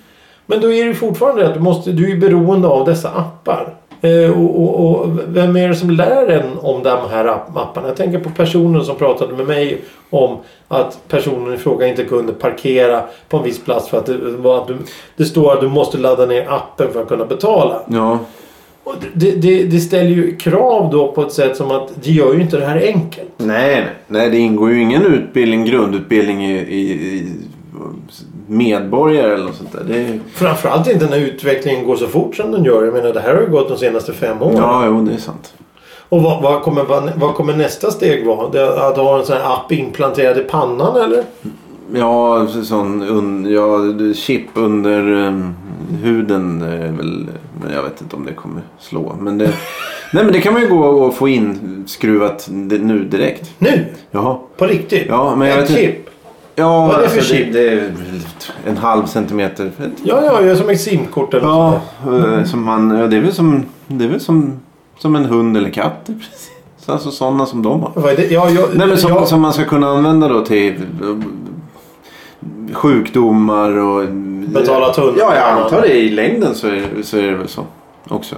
Men 0.45 0.61
då 0.61 0.73
är 0.73 0.85
det 0.85 0.93
fortfarande 0.93 1.47
att 1.47 1.53
du, 1.53 1.59
måste, 1.59 1.91
du 1.91 2.11
är 2.11 2.17
beroende 2.17 2.67
av 2.67 2.85
dessa 2.85 3.09
appar. 3.09 3.75
Eh, 4.03 4.31
och, 4.41 4.63
och, 4.63 4.85
och 5.01 5.09
vem 5.27 5.55
är 5.55 5.67
det 5.69 5.75
som 5.75 5.89
lär 5.89 6.27
en 6.27 6.57
om 6.61 6.83
de 6.83 7.09
här 7.11 7.25
app- 7.25 7.57
apparna? 7.57 7.87
Jag 7.87 7.97
tänker 7.97 8.19
på 8.19 8.29
personen 8.29 8.85
som 8.85 8.95
pratade 8.95 9.33
med 9.33 9.47
mig 9.47 9.81
om 10.09 10.37
att 10.67 10.99
personen 11.07 11.53
i 11.53 11.57
fråga 11.57 11.87
inte 11.87 12.03
kunde 12.03 12.33
parkera 12.33 13.01
på 13.29 13.37
en 13.37 13.43
viss 13.43 13.63
plats 13.63 13.89
för 13.89 13.97
att 13.97 14.05
det, 14.05 14.13
att 14.55 14.67
du, 14.67 14.77
det 15.17 15.25
står 15.25 15.53
att 15.53 15.61
du 15.61 15.67
måste 15.67 15.97
ladda 15.97 16.25
ner 16.25 16.45
appen 16.49 16.87
för 16.93 17.01
att 17.01 17.07
kunna 17.07 17.25
betala. 17.25 17.81
Ja, 17.87 18.19
Och 18.83 18.95
det, 19.13 19.31
det, 19.31 19.63
det 19.63 19.79
ställer 19.79 20.09
ju 20.09 20.35
krav 20.35 20.89
då 20.91 21.11
på 21.11 21.21
ett 21.21 21.31
sätt 21.33 21.57
som 21.57 21.71
att 21.71 21.89
det 22.03 22.11
gör 22.11 22.33
ju 22.33 22.41
inte 22.41 22.57
det 22.59 22.65
här 22.65 22.81
enkelt. 22.81 23.29
nej, 23.37 23.75
nej. 23.75 23.85
Nej, 24.07 24.29
det 24.29 24.37
ingår 24.37 24.71
ju 24.71 24.81
ingen 24.81 25.05
utbildning, 25.05 25.65
grundutbildning 25.65 26.45
i, 26.45 26.53
i, 26.57 26.79
i 26.91 27.27
medborgare 28.47 29.33
eller 29.33 29.45
något 29.45 29.55
sånt 29.55 29.71
där. 29.71 29.83
Det 29.87 29.97
är, 29.97 30.19
Framförallt 30.33 30.91
inte 30.91 31.05
när 31.09 31.17
utvecklingen 31.17 31.85
går 31.85 31.95
så 31.95 32.07
fort 32.07 32.35
som 32.35 32.51
den 32.51 32.63
gör. 32.63 32.85
Jag 32.85 32.93
menar 32.93 33.13
det 33.13 33.19
här 33.19 33.35
har 33.35 33.41
ju 33.41 33.49
gått 33.49 33.69
de 33.69 33.77
senaste 33.77 34.13
fem 34.13 34.41
åren. 34.41 34.57
ja, 34.57 34.85
jo, 34.85 35.01
det 35.01 35.13
är 35.13 35.17
sant. 35.17 35.53
Och 36.09 36.21
vad, 36.21 36.41
vad, 36.41 36.61
kommer, 36.61 36.83
vad, 36.83 37.11
vad 37.15 37.35
kommer 37.35 37.53
nästa 37.55 37.91
steg 37.91 38.25
vara? 38.25 38.87
Att 38.87 38.97
ha 38.97 39.19
en 39.19 39.25
sån 39.25 39.37
här 39.37 39.53
app 39.53 39.71
implanterad 39.71 40.37
i 40.37 40.43
pannan 40.43 41.01
eller? 41.01 41.23
Ja, 41.93 42.47
sån 42.63 43.03
un, 43.03 43.45
ja, 43.51 43.79
chip 44.13 44.47
under 44.53 45.11
um, 45.11 45.55
huden 46.03 46.61
är 46.61 46.91
väl... 46.91 47.27
Men 47.61 47.73
jag 47.73 47.83
vet 47.83 48.01
inte 48.01 48.15
om 48.15 48.25
det 48.25 48.33
kommer 48.33 48.61
slå. 48.79 49.15
Men 49.19 49.37
det, 49.37 49.45
nej, 50.13 50.23
men 50.23 50.33
det 50.33 50.41
kan 50.41 50.53
man 50.53 50.61
ju 50.61 50.67
gå 50.67 50.85
och 50.85 51.15
få 51.15 51.27
in 51.27 51.83
skruvat 51.87 52.47
det, 52.51 52.77
nu 52.77 53.03
direkt. 53.03 53.53
Nu? 53.59 53.85
Jaha. 54.11 54.37
På 54.57 54.65
riktigt? 54.65 55.05
Ja, 55.07 55.35
men 55.35 55.47
jag 55.47 55.59
Ett 55.59 55.69
vet 55.69 55.79
inte. 55.79 56.12
Ja, 56.55 56.87
Vad 56.87 56.95
är 56.95 57.01
det 57.01 57.09
för 57.09 57.17
alltså, 57.17 57.33
det, 57.33 57.39
chip? 57.39 57.53
det 57.53 57.69
är 57.69 57.91
en 58.67 58.77
halv 58.77 59.05
centimeter. 59.05 59.71
Ja, 59.77 59.91
ja, 60.03 60.41
jag 60.41 60.43
är 60.47 60.55
som 60.55 60.69
ett 60.69 60.81
simkort 60.81 61.33
eller 61.33 61.47
Ja, 61.47 61.81
eh, 62.07 62.43
som 62.43 62.63
man, 62.63 62.97
ja, 62.97 63.07
det 63.07 63.17
är 63.17 63.21
väl 63.21 63.33
som, 63.33 63.65
det 63.87 64.05
är 64.05 64.09
väl 64.09 64.19
som, 64.19 64.59
som 64.99 65.15
en 65.15 65.25
hund 65.25 65.57
eller 65.57 65.69
katt. 65.69 66.01
Precis. 66.05 66.51
Alltså 66.85 67.11
sådana 67.11 67.45
som 67.45 67.63
de 67.63 67.81
har. 67.81 67.91
Vad 67.95 68.11
är 68.11 68.17
det? 68.17 68.27
Ja, 68.27 68.49
jag, 68.49 68.69
Nej, 68.73 68.87
men 68.87 68.97
som, 68.97 69.11
jag, 69.11 69.27
som 69.27 69.41
man 69.41 69.53
ska 69.53 69.65
kunna 69.65 69.87
använda 69.87 70.27
då 70.27 70.45
till 70.45 70.73
eh, 70.75 71.17
sjukdomar 72.73 73.77
och... 73.77 74.07
Betala 74.47 74.93
tunnelbanan. 74.93 75.33
Ja, 75.35 75.35
jag 75.35 75.63
antar 75.63 75.81
det. 75.81 75.93
I 75.93 76.09
längden 76.09 76.55
så 76.55 76.67
är, 76.67 76.83
så 77.03 77.17
är 77.17 77.23
det 77.31 77.35
väl 77.35 77.47
så 77.47 77.65
också. 78.09 78.35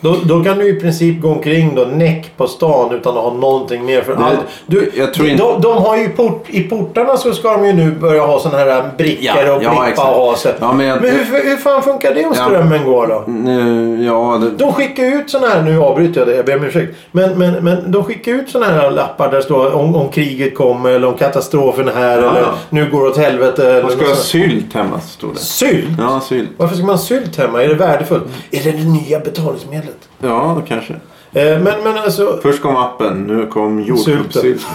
Då, 0.00 0.16
då 0.24 0.44
kan 0.44 0.58
du 0.58 0.68
i 0.68 0.80
princip 0.80 1.20
gå 1.20 1.28
omkring 1.28 1.74
då 1.74 1.82
näck 1.82 2.32
på 2.36 2.46
stan 2.46 2.94
utan 2.94 3.16
att 3.16 3.22
ha 3.24 3.32
någonting 3.34 3.84
mer 3.84 4.02
för 4.02 4.12
allt. 4.14 4.38
Du, 4.66 4.90
jag 4.96 5.14
tror 5.14 5.24
de, 5.26 5.30
inte- 5.32 5.44
de, 5.44 5.60
de 5.60 5.76
har 5.82 5.96
ju 5.96 6.08
port, 6.08 6.44
I 6.48 6.60
portarna 6.62 7.16
så 7.16 7.32
ska 7.32 7.52
de 7.52 7.66
ju 7.66 7.72
nu 7.72 7.90
börja 7.90 8.22
ha 8.26 8.40
såna 8.40 8.58
här 8.58 8.90
brickor 8.98 9.42
Ja, 9.46 9.56
och 9.56 9.62
ja, 9.62 9.88
exakt. 9.88 9.98
och 10.08 10.14
ha 10.14 10.36
sig. 10.36 10.52
Ja, 10.60 10.72
men 10.72 10.86
jag- 10.86 11.00
men 11.02 11.10
hur, 11.10 11.44
hur 11.50 11.56
fan 11.56 11.82
funkar 11.82 12.14
det 12.14 12.24
om 12.24 12.34
strömmen 12.34 12.84
går 12.84 13.06
då? 13.06 13.24
Nu, 13.32 14.04
ja, 14.04 14.40
det, 14.42 14.50
De 14.64 14.72
skickar 14.72 15.04
ut 15.04 15.30
såna 15.30 15.46
här, 15.46 15.62
nu 15.62 15.80
avbryter 15.82 16.20
jag 16.20 16.28
det, 16.28 16.36
jag 16.36 16.44
ber 16.44 16.56
om 16.56 16.64
ursäkt. 16.64 16.94
Men, 17.12 17.38
men, 17.38 17.52
men 17.64 17.92
de 17.92 18.04
skickar 18.04 18.32
ut 18.32 18.50
såna 18.50 18.66
här 18.66 18.90
lappar 18.90 19.30
där 19.30 19.36
det 19.36 19.42
står 19.42 19.74
om, 19.74 19.94
om 19.96 20.08
kriget 20.08 20.54
kommer 20.54 20.90
eller 20.90 21.08
om 21.08 21.14
katastrofen 21.14 21.88
är 21.88 21.92
här 21.92 22.18
eller 22.18 22.46
nu 22.70 22.90
går 22.90 23.04
det 23.04 23.10
åt 23.10 23.16
helvete. 23.18 23.80
Man 23.82 23.90
ska 23.92 24.06
ha 24.08 24.14
sylt 24.14 24.74
hemma, 24.74 25.00
stod 25.00 25.34
det. 25.34 25.40
Sylt? 25.40 25.88
Ja, 25.98 26.20
sylt. 26.28 26.48
Varför 26.56 26.76
ska 26.76 26.84
man 26.86 26.94
ha 26.94 27.02
sylt 27.02 27.36
hemma? 27.36 27.62
Är 27.62 27.68
det 27.68 27.74
värdefullt? 27.74 28.24
Är 28.50 28.62
det 28.62 28.70
det 28.72 28.84
nya 28.88 29.18
betalningsmedlet? 29.20 29.87
Ja, 30.18 30.62
kanske. 30.68 30.92
Eh, 31.32 31.44
men, 31.44 31.64
men 31.84 31.98
alltså... 31.98 32.38
Först 32.42 32.62
kom 32.62 32.76
appen, 32.76 33.22
nu 33.26 33.46
kom 33.46 33.80
jordgubbssylt. 33.82 34.66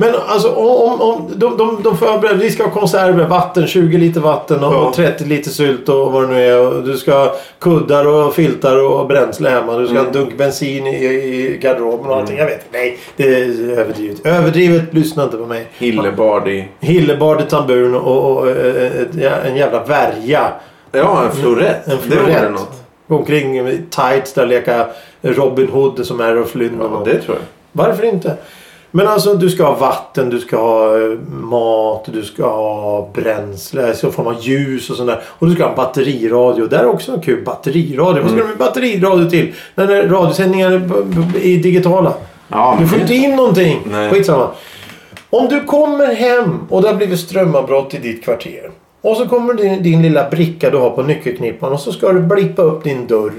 Men 0.00 0.14
alltså 0.28 0.48
om, 0.52 1.00
om 1.00 1.32
de, 1.36 1.56
de, 1.56 1.80
de 1.82 1.96
förbereder, 1.96 2.38
vi 2.38 2.50
ska 2.50 2.64
ha 2.64 2.70
konserver, 2.70 3.26
vatten, 3.26 3.66
20 3.66 3.98
liter 3.98 4.20
vatten 4.20 4.64
och, 4.64 4.74
Ja. 4.74 4.78
och 4.78 4.94
30 4.94 5.24
liter 5.24 5.50
sylt 5.50 5.88
och 5.88 6.12
vad 6.12 6.22
det 6.22 6.28
nu 6.34 6.42
är. 6.42 6.60
Och 6.60 6.82
du 6.82 6.96
ska 6.96 7.12
ha 7.18 7.34
kuddar 7.58 8.06
och 8.06 8.34
filtar 8.34 8.84
och 8.84 9.06
bränsle 9.06 9.50
hemma. 9.50 9.78
Du 9.78 9.86
ska 9.86 9.94
ha 9.96 10.00
Mm. 10.00 10.12
dunk 10.12 10.38
bensin 10.38 10.86
i, 10.86 11.04
i 11.04 11.58
garderoben 11.62 12.06
och 12.10 12.16
allting. 12.16 12.38
Jag 12.38 12.46
vet. 12.46 12.64
Nej, 12.72 12.98
det 13.16 13.24
är 13.34 13.78
överdrivet. 13.78 14.26
Överdrivet, 14.26 14.94
lyssna 14.94 15.24
inte 15.24 15.36
på 15.36 15.46
mig. 15.46 15.66
Hillebard 15.78 16.48
i... 16.48 16.68
Hillebard 16.80 17.40
i 17.40 17.44
tamburen 17.44 17.94
och, 17.94 18.32
och, 18.36 18.48
eh, 18.48 18.84
ett- 18.86 19.44
en 19.46 19.56
jävla 19.56 19.84
värja. 19.84 20.48
Ja, 20.92 21.22
en 21.24 21.32
florett. 21.36 21.86
En 21.88 21.96
Det 22.08 22.16
var 22.16 22.22
florett. 22.22 22.42
det 22.42 22.48
något. 22.48 22.82
Gå 23.08 23.16
omkring 23.16 23.58
i 23.68 23.80
tights 23.90 24.32
där 24.32 24.42
och 24.42 24.48
leka 24.48 24.86
Robin 25.22 25.68
Hood 25.68 26.06
som 26.06 26.20
är 26.20 26.36
och 26.36 26.48
Flynn. 26.48 26.76
Ja, 26.80 26.84
och- 26.86 27.04
det 27.08 27.18
tror 27.22 27.36
jag. 27.36 27.44
varför 27.72 28.04
inte? 28.04 28.36
Men 28.90 29.08
alltså 29.08 29.34
du 29.34 29.50
ska 29.50 29.64
ha 29.64 29.74
vatten, 29.74 30.30
du 30.30 30.38
ska 30.40 30.56
ha 30.56 30.96
eh, 31.00 31.18
mat, 31.28 32.08
du 32.12 32.22
ska 32.22 32.46
ha 32.48 33.10
bränsle, 33.14 33.94
så 33.94 34.10
får 34.10 34.24
man 34.24 34.36
ljus 34.40 34.90
och 34.90 34.96
sånt 34.96 35.08
där. 35.08 35.20
Och 35.26 35.46
du 35.46 35.54
ska 35.54 35.62
ha 35.62 35.70
en 35.70 35.76
batteriradio. 35.76 36.66
Där 36.66 36.78
är 36.78 36.86
också 36.86 37.12
en 37.12 37.20
kul 37.20 37.44
batteriradio. 37.44 38.22
Vad 38.22 38.30
ska 38.30 38.40
du 38.40 38.46
med 38.48 38.56
batteriradio 38.58 39.30
till? 39.30 39.54
När 39.74 39.86
radiosändningar 40.08 40.70
är 40.72 40.76
är 41.36 41.62
digitala. 41.62 42.12
Ja, 42.48 42.76
Du 42.80 42.86
får 42.86 43.00
inte 43.00 43.14
in 43.14 43.36
någonting. 43.36 43.80
Nej. 43.90 44.10
Skitsamma. 44.10 44.48
Om 45.30 45.48
du 45.48 45.60
kommer 45.64 46.14
hem 46.14 46.58
och 46.70 46.82
det 46.82 46.88
har 46.88 46.94
blivit 46.94 47.20
strömavbrott 47.20 47.94
i 47.94 47.98
ditt 47.98 48.24
kvarter. 48.24 48.70
Och 49.00 49.16
så 49.16 49.28
kommer 49.28 49.54
din, 49.54 49.82
din 49.82 50.02
lilla 50.02 50.30
bricka 50.30 50.70
du 50.70 50.76
har 50.76 50.90
på 50.90 51.02
nyckelknippan 51.02 51.72
och 51.72 51.80
så 51.80 51.92
ska 51.92 52.12
du 52.12 52.20
blippa 52.20 52.62
upp 52.62 52.84
din 52.84 53.06
dörr. 53.06 53.32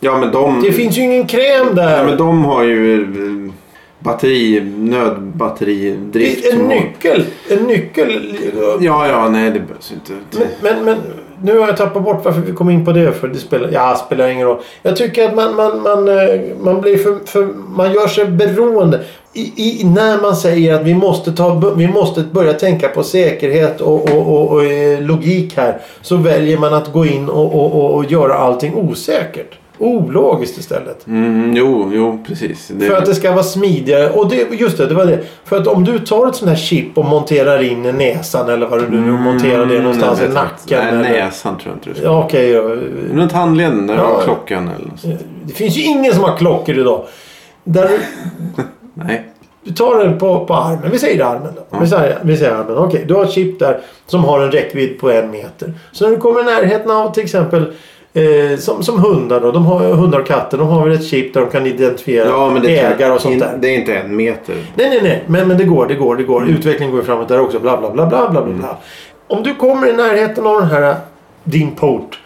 Ja, 0.00 0.18
men 0.18 0.32
de... 0.32 0.62
Det 0.62 0.72
finns 0.72 0.98
ju 0.98 1.02
ingen 1.02 1.26
kräm 1.26 1.74
där. 1.74 1.98
Ja, 1.98 2.04
men 2.04 2.16
de 2.16 2.44
har 2.44 2.62
ju 2.62 3.02
eh, 3.02 3.52
batteri, 3.98 4.60
nödbatteridrift. 4.76 6.52
en 6.52 6.68
nyckel. 6.68 7.24
En 7.50 7.62
nyckel. 7.62 8.36
Ja, 8.80 9.08
ja, 9.08 9.28
nej 9.28 9.50
det 9.50 9.60
behövs 9.60 9.92
inte. 9.92 10.12
Men, 10.30 10.48
men, 10.60 10.84
men 10.84 10.96
nu 11.42 11.58
har 11.58 11.66
jag 11.66 11.76
tappat 11.76 12.02
bort 12.02 12.24
varför 12.24 12.40
vi 12.40 12.52
kom 12.52 12.70
in 12.70 12.84
på 12.84 12.92
det. 12.92 13.12
För 13.12 13.28
det 13.28 13.38
spelar, 13.38 13.70
ja, 13.72 13.94
spelar 14.06 14.28
ingen 14.28 14.46
roll. 14.46 14.60
Jag 14.82 14.96
tycker 14.96 15.28
att 15.28 15.34
man, 15.34 15.56
man, 15.56 15.82
man, 15.82 16.08
eh, 16.08 16.40
man 16.60 16.80
blir 16.80 16.96
för, 16.96 17.18
för... 17.26 17.44
Man 17.76 17.92
gör 17.92 18.06
sig 18.06 18.26
beroende. 18.26 19.00
I, 19.34 19.52
i, 19.80 19.84
när 19.84 20.20
man 20.22 20.36
säger 20.36 20.74
att 20.74 20.82
vi 20.82 20.94
måste, 20.94 21.32
ta, 21.32 21.54
vi 21.76 21.88
måste 21.88 22.22
börja 22.22 22.52
tänka 22.52 22.88
på 22.88 23.02
säkerhet 23.02 23.80
och, 23.80 24.10
och, 24.10 24.28
och, 24.28 24.50
och 24.52 24.64
eh, 24.64 25.00
logik 25.02 25.56
här. 25.56 25.80
Så 26.02 26.16
väljer 26.16 26.58
man 26.58 26.74
att 26.74 26.92
gå 26.92 27.06
in 27.06 27.28
och, 27.28 28.04
göra 28.10 28.34
allting 28.34 28.74
osäkert. 28.74 29.58
Ologiskt 29.78 30.58
istället. 30.58 31.06
Mm, 31.06 31.56
jo, 31.56 31.90
jo, 31.94 32.24
precis. 32.26 32.68
Det, 32.68 32.86
För 32.86 32.96
att 32.96 33.06
det 33.06 33.14
ska 33.14 33.30
vara 33.32 33.42
smidigare. 33.42 34.10
Och 34.10 34.28
det, 34.28 34.46
just 34.52 34.78
det, 34.78 34.86
det 34.86 34.94
var 34.94 35.06
det. 35.06 35.18
För 35.44 35.56
att 35.60 35.66
om 35.66 35.84
du 35.84 35.98
tar 35.98 36.26
ett 36.28 36.34
sånt 36.36 36.48
här 36.48 36.56
chip 36.56 36.98
och 36.98 37.04
monterar 37.04 37.62
in 37.62 37.84
i 37.86 37.92
näsan 37.92 38.50
eller 38.50 38.66
vad 38.66 38.80
du 38.80 39.00
nu 39.00 39.12
monterar 39.12 39.66
det 39.66 39.78
någonstans 39.80 40.18
Mm, 40.20 40.30
i 40.30 40.34
nacken. 40.34 40.78
Nej, 40.78 40.88
eller, 40.88 41.24
näsan 41.24 41.58
tror 41.58 41.68
jag 41.72 41.76
inte 41.76 41.88
du 41.90 41.94
ska. 41.94 42.04
Ja, 42.04 42.24
okej 42.24 42.52
då. 42.52 42.60
Runt 43.14 43.32
handleden 43.32 43.86
där 43.86 43.94
Ja. 43.94 44.00
har 44.02 44.22
klockan 44.22 44.68
eller 44.68 44.86
något. 44.86 45.20
Det 45.44 45.54
finns 45.54 45.76
ju 45.76 45.82
ingen 45.82 46.14
som 46.14 46.24
har 46.24 46.36
klockor 46.36 46.78
idag. 46.78 47.04
Där 47.64 47.88
du, 47.88 47.98
Nej. 48.94 49.24
du 49.64 49.72
tar 49.72 49.98
den 49.98 50.18
på, 50.18 50.46
på 50.46 50.54
armen. 50.54 50.90
Vi 50.90 50.98
säger 50.98 51.24
armen 51.24 51.52
då. 51.56 51.78
Vi, 51.78 51.86
säger, 51.86 52.18
vi 52.22 52.36
säger 52.36 52.52
armen. 52.52 52.76
Okej, 52.76 53.04
du 53.08 53.14
har 53.14 53.24
ett 53.24 53.32
chip 53.32 53.58
där 53.58 53.80
som 54.06 54.24
har 54.24 54.40
en 54.40 54.52
räckvidd 54.52 55.00
på 55.00 55.10
en 55.10 55.30
meter. 55.30 55.74
Så 55.92 56.04
när 56.04 56.10
du 56.10 56.20
kommer 56.20 56.40
i 56.40 56.44
närheten 56.44 56.90
av 56.90 57.14
till 57.14 57.22
exempel 57.22 57.72
Eh, 58.14 58.58
som, 58.58 58.82
som 58.82 58.98
hundar 58.98 59.40
då. 59.40 59.52
De 59.52 59.66
har, 59.66 59.80
hundar 59.80 60.20
och 60.20 60.26
katter. 60.26 60.58
De 60.58 60.68
har 60.68 60.84
väl 60.84 60.92
ett 60.92 61.04
chip 61.04 61.34
där 61.34 61.40
de 61.40 61.50
kan 61.50 61.66
identifiera 61.66 62.28
Ja, 62.28 62.64
ägare 62.64 63.12
och 63.12 63.20
sånt 63.20 63.40
där. 63.40 63.58
det 63.60 63.68
är 63.68 63.78
inte 63.78 63.96
en 63.96 64.16
meter. 64.16 64.54
Nej, 64.74 64.88
nej, 64.88 65.00
nej. 65.02 65.24
Men, 65.26 65.48
men 65.48 65.58
det 65.58 65.64
går, 65.64 65.86
det 65.86 65.94
går, 65.94 66.16
det 66.16 66.22
går. 66.22 66.48
Utvecklingen 66.48 66.94
går 66.94 67.02
framåt 67.02 67.28
där 67.28 67.40
också. 67.40 67.58
Bla, 67.58 67.76
bla, 67.76 67.90
bla, 67.90 68.06
bla, 68.06 68.30
bla, 68.30 68.42
bla, 68.42 68.54
bla. 68.54 68.76
Om 69.26 69.42
du 69.42 69.54
kommer 69.54 69.88
i 69.88 69.92
närheten 69.92 70.46
av 70.46 70.60
den 70.60 70.70
här, 70.70 70.96
din 71.44 71.74
port. 71.74 72.20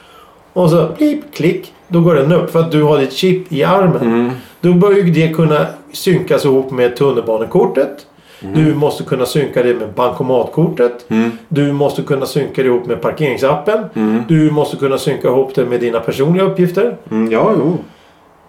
Och 0.53 0.71
så 0.71 0.89
blip, 0.99 1.35
klick. 1.35 1.73
Då 1.89 2.01
går 2.01 2.15
den 2.15 2.33
upp 2.33 2.51
för 2.53 2.61
att 2.61 2.71
du 2.71 2.83
har 2.83 2.99
ditt 2.99 3.13
chip 3.13 3.53
i 3.53 3.65
armen. 3.65 4.03
Mm. 4.03 4.31
Då 4.67 4.73
bör 4.73 4.93
ju 4.93 5.11
det 5.11 5.29
kunna 5.29 5.67
synkas 5.93 6.45
ihop 6.45 6.71
med 6.71 6.97
tunnelbanekortet. 6.97 8.07
Du 8.41 8.75
måste 8.75 9.05
kunna 9.05 9.27
synka 9.27 9.63
det 9.63 9.75
med 9.75 9.89
bankomatkortet. 9.95 11.11
Mm. 11.11 11.31
Du 11.49 11.73
måste 11.73 12.03
kunna 12.03 12.27
synka 12.27 12.63
det 12.63 12.69
ihop 12.69 12.87
med 12.87 13.01
parkeringsappen. 13.01 13.85
Mm. 13.95 14.23
Du 14.29 14.51
måste 14.51 14.77
kunna 14.77 14.99
synka 14.99 15.29
ihop 15.29 15.55
det 15.55 15.65
med 15.65 15.81
dina 15.81 16.01
personliga 16.01 16.45
uppgifter. 16.45 16.97
Mm, 17.11 17.33
ja, 17.33 17.53
jo. 17.59 17.79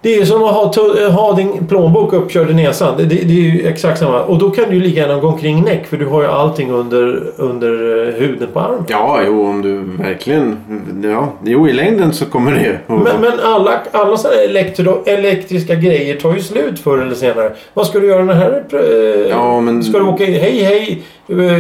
Det 0.02 0.16
är 0.16 0.26
som 0.26 0.44
att 0.44 0.52
ha, 0.54 0.74
tu- 0.74 1.08
ha 1.10 1.34
din 1.34 1.68
plånbok 1.68 2.14
uppkörd 2.14 2.50
i 2.50 2.54
näsan. 2.54 2.98
Det, 2.98 3.04
det, 3.04 3.16
det 3.16 3.34
är 3.34 3.52
ju 3.52 3.68
exakt 3.68 4.00
samma. 4.00 4.22
Och 4.24 4.38
då 4.40 4.50
kan 4.50 4.70
du 4.70 4.76
ju 4.76 4.82
lika 4.82 5.00
gärna 5.02 5.20
gå 5.20 5.28
omkring 5.28 5.64
näck 5.64 5.88
för 5.88 5.98
du 5.98 6.06
har 6.06 6.22
ju 6.22 6.28
allting 6.28 6.72
under, 6.72 7.24
under 7.38 8.08
eh, 8.08 8.14
huden 8.14 8.48
på 8.54 8.60
armen. 8.60 8.84
Ja, 8.88 9.20
jo, 9.26 9.46
om 9.48 9.62
du 9.62 9.78
verkligen... 10.04 10.58
Ja, 11.04 11.34
jo, 11.44 11.68
i 11.68 11.74
längden 11.74 12.14
så 12.14 12.26
kommer 12.26 12.52
det 12.52 12.62
ju. 12.62 12.78
Men, 12.88 13.22
men 13.22 13.40
alla, 13.44 13.80
alla 13.92 14.18
sådana 14.18 14.40
elektro, 14.42 15.04
elektriska 15.06 15.76
grejer 15.76 16.16
tar 16.16 16.34
ju 16.36 16.42
slut 16.42 16.80
förr 16.80 16.98
eller 16.98 17.16
senare. 17.16 17.52
Vad 17.74 17.88
ska 17.88 18.00
du 18.00 18.08
göra 18.08 18.24
när 18.26 18.34
det 18.34 18.40
här 18.40 18.64
eh, 18.74 19.30
Ja, 19.30 19.62
men- 19.62 19.84
Ska 19.84 19.98
du 20.00 20.06
åka 20.06 20.26
in? 20.26 20.34
Hej 20.34 20.64
hej 20.64 21.04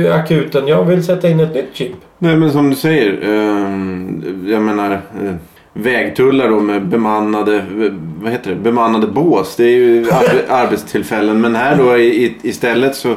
eh, 0.06 0.15
akuten. 0.15 0.67
Jag 0.67 0.84
vill 0.84 1.04
sätta 1.06 1.30
in 1.30 1.39
ett 1.39 1.54
nytt 1.56 1.69
chip. 1.73 1.91
Nej, 2.19 2.36
men 2.36 2.52
som 2.52 2.69
du 2.69 2.76
säger. 2.76 3.19
jag 4.52 4.62
menar... 4.62 4.91
eh, 4.93 5.34
Vägtullar 5.81 6.49
då 6.49 6.59
med 6.59 6.87
bemannade, 6.87 7.65
vad 8.21 8.31
heter 8.31 8.49
det? 8.49 8.55
bemannade 8.55 9.07
bås. 9.07 9.55
Det 9.55 9.63
är 9.63 9.75
ju 9.75 10.03
arbe- 10.03 10.49
arbetstillfällen. 10.49 11.41
Men 11.41 11.55
här 11.55 11.75
då 11.77 11.97
i, 11.97 12.35
istället 12.41 12.95
så, 12.95 13.15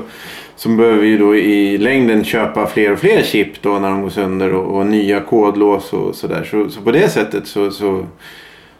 så 0.56 0.68
behöver 0.68 0.98
vi 0.98 1.08
ju 1.08 1.18
då 1.18 1.36
i 1.36 1.78
längden 1.78 2.24
köpa 2.24 2.66
fler 2.66 2.92
och 2.92 2.98
fler 2.98 3.22
chip 3.22 3.62
då 3.62 3.78
när 3.78 3.90
de 3.90 4.02
går 4.02 4.10
sönder 4.10 4.54
och, 4.54 4.78
och 4.78 4.86
nya 4.86 5.20
kodlås 5.20 5.92
och 5.92 6.14
sådär. 6.14 6.48
Så, 6.50 6.70
så 6.70 6.80
på 6.80 6.90
det 6.92 7.08
sättet 7.08 7.46
så, 7.46 7.70
så, 7.70 8.06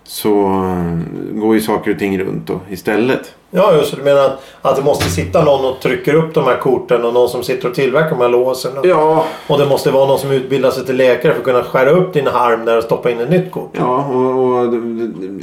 så 0.05 0.45
eh, 0.45 0.99
går 1.41 1.55
ju 1.55 1.61
saker 1.61 1.91
och 1.93 1.99
ting 1.99 2.19
runt 2.19 2.47
då 2.47 2.61
istället. 2.71 3.35
Ja, 3.51 3.75
just. 3.75 3.97
Du 3.97 4.03
menar 4.03 4.25
att, 4.25 4.41
att 4.63 4.77
det 4.77 4.83
måste 4.83 5.11
sitta 5.11 5.45
någon 5.45 5.65
och 5.65 5.81
trycker 5.81 6.15
upp 6.15 6.35
de 6.35 6.45
här 6.45 6.57
korten 6.57 7.05
och 7.05 7.15
någon 7.15 7.29
som 7.29 7.43
sitter 7.43 7.69
och 7.69 7.75
tillverkar 7.75 8.11
de 8.11 8.21
här 8.21 8.29
låsen. 8.29 8.79
Och, 8.79 8.87
Ja, 8.87 9.25
och 9.47 9.59
det 9.59 9.67
måste 9.67 9.91
vara 9.91 10.07
någon 10.07 10.19
som 10.19 10.31
utbildar 10.31 10.71
sig 10.71 10.87
till 10.87 10.97
läkare 10.97 11.33
för 11.33 11.39
att 11.41 11.45
kunna 11.45 11.63
skära 11.63 11.91
upp 11.91 12.13
din 12.13 12.27
harm 12.27 12.65
där 12.65 12.77
och 12.79 12.85
stoppa 12.85 13.11
in 13.11 13.21
ett 13.21 13.31
nytt 13.31 13.51
kort. 13.51 13.71
Ja, 13.79 14.05
och, 14.05 14.45
och 14.45 14.75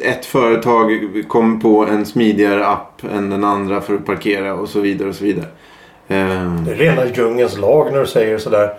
ett 0.03 0.25
företag 0.25 0.91
kom 1.27 1.61
på 1.61 1.85
en 1.89 2.05
smidigare 2.05 2.65
app 2.65 3.01
än 3.15 3.29
den 3.29 3.43
andra 3.43 3.81
för 3.81 3.93
att 3.95 4.05
parkera 4.05 4.53
och 4.53 4.69
så 4.69 4.79
vidare 4.79 5.09
och 5.09 5.15
så 5.15 5.23
vidare. 5.23 5.45
Ehm, 6.07 6.65
Det 6.65 6.71
är 6.71 6.75
rena 6.75 7.05
djungelns 7.05 7.57
lag 7.57 7.91
när 7.91 7.99
du 7.99 8.05
säger 8.07 8.37
sådär. 8.37 8.73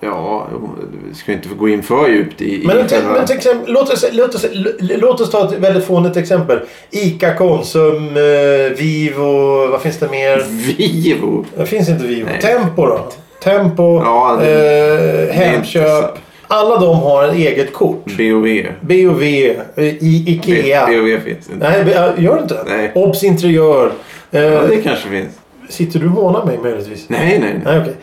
Ja, 0.00 0.48
jo, 0.52 0.70
vi 1.08 1.14
ska 1.14 1.32
inte 1.32 1.48
gå 1.48 1.68
in 1.68 1.82
för 1.82 2.08
djupt 2.08 2.42
i, 2.42 2.62
i 2.62 2.66
Men, 2.66 2.86
till, 2.86 2.96
själva- 2.96 3.12
men 3.12 3.26
till 3.26 3.36
exempel, 3.36 3.72
låt, 3.72 3.92
oss, 3.92 4.04
låt, 4.12 4.34
oss, 4.34 4.46
låt 4.80 5.20
oss 5.20 5.30
ta 5.30 5.48
ett 5.48 5.58
väldigt 5.58 5.84
fånigt 5.84 6.16
exempel. 6.16 6.60
Ica, 6.90 7.34
Konsum, 7.34 8.16
eh, 8.16 8.76
Vivo, 8.78 9.66
vad 9.66 9.82
finns 9.82 9.98
det 9.98 10.08
mer? 10.10 10.44
Vivo. 10.48 11.44
Det 11.56 11.66
finns 11.66 11.88
inte 11.88 12.04
Vivo. 12.06 12.28
Nej. 12.32 12.40
Tempo 12.40 12.86
då? 12.86 13.00
Tempo, 13.42 14.02
Ja, 14.04 14.38
det- 14.40 15.28
eh, 15.28 15.34
Hemköp. 15.34 16.18
Alla 16.52 16.78
de 16.80 16.96
har 17.00 17.24
ett 17.28 17.34
eget 17.34 17.72
kort. 17.72 18.04
BOV. 18.04 18.66
B&V, 18.80 19.56
eh, 19.76 19.84
i 19.84 20.24
Ikea. 20.26 20.86
BOV 20.86 21.20
finns 21.24 21.50
inte. 21.50 21.68
Nej, 21.84 21.94
gör 22.24 22.36
det 22.36 22.42
inte? 22.42 22.64
Nej. 22.66 22.92
Obs 22.94 23.22
Interiör. 23.24 23.92
Eh, 24.30 24.40
Ja, 24.42 24.60
det 24.68 24.76
kanske 24.82 25.08
finns. 25.08 25.28
Sitter 25.68 25.98
du 25.98 26.08
och 26.08 26.46
mig 26.46 26.58
möjligtvis? 26.62 27.08
Nej, 27.08 27.38
nej, 27.38 27.38
nej. 27.40 27.60
Nej, 27.64 27.80
okej. 27.80 27.94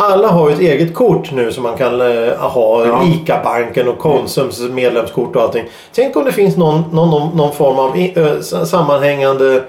Alla 0.00 0.28
har 0.28 0.48
ju 0.48 0.54
ett 0.54 0.60
eget 0.60 0.94
kort 0.94 1.32
nu 1.32 1.52
som 1.52 1.62
man 1.62 1.76
kan 1.76 2.00
eh, 2.00 2.32
ha. 2.38 2.86
Ja. 2.86 3.02
ICA-banken 3.04 3.88
och 3.88 3.98
Konsums 3.98 4.60
medlemskort 4.60 5.36
och 5.36 5.42
allting. 5.42 5.64
Tänk 5.94 6.16
om 6.16 6.24
det 6.24 6.32
finns 6.32 6.56
någon, 6.56 6.82
någon, 6.92 7.36
någon, 7.36 7.52
form 7.52 7.78
av 7.78 7.96
i- 7.96 8.12
eh, 8.16 8.40
sa- 8.40 8.66
sammanhängande 8.66 9.62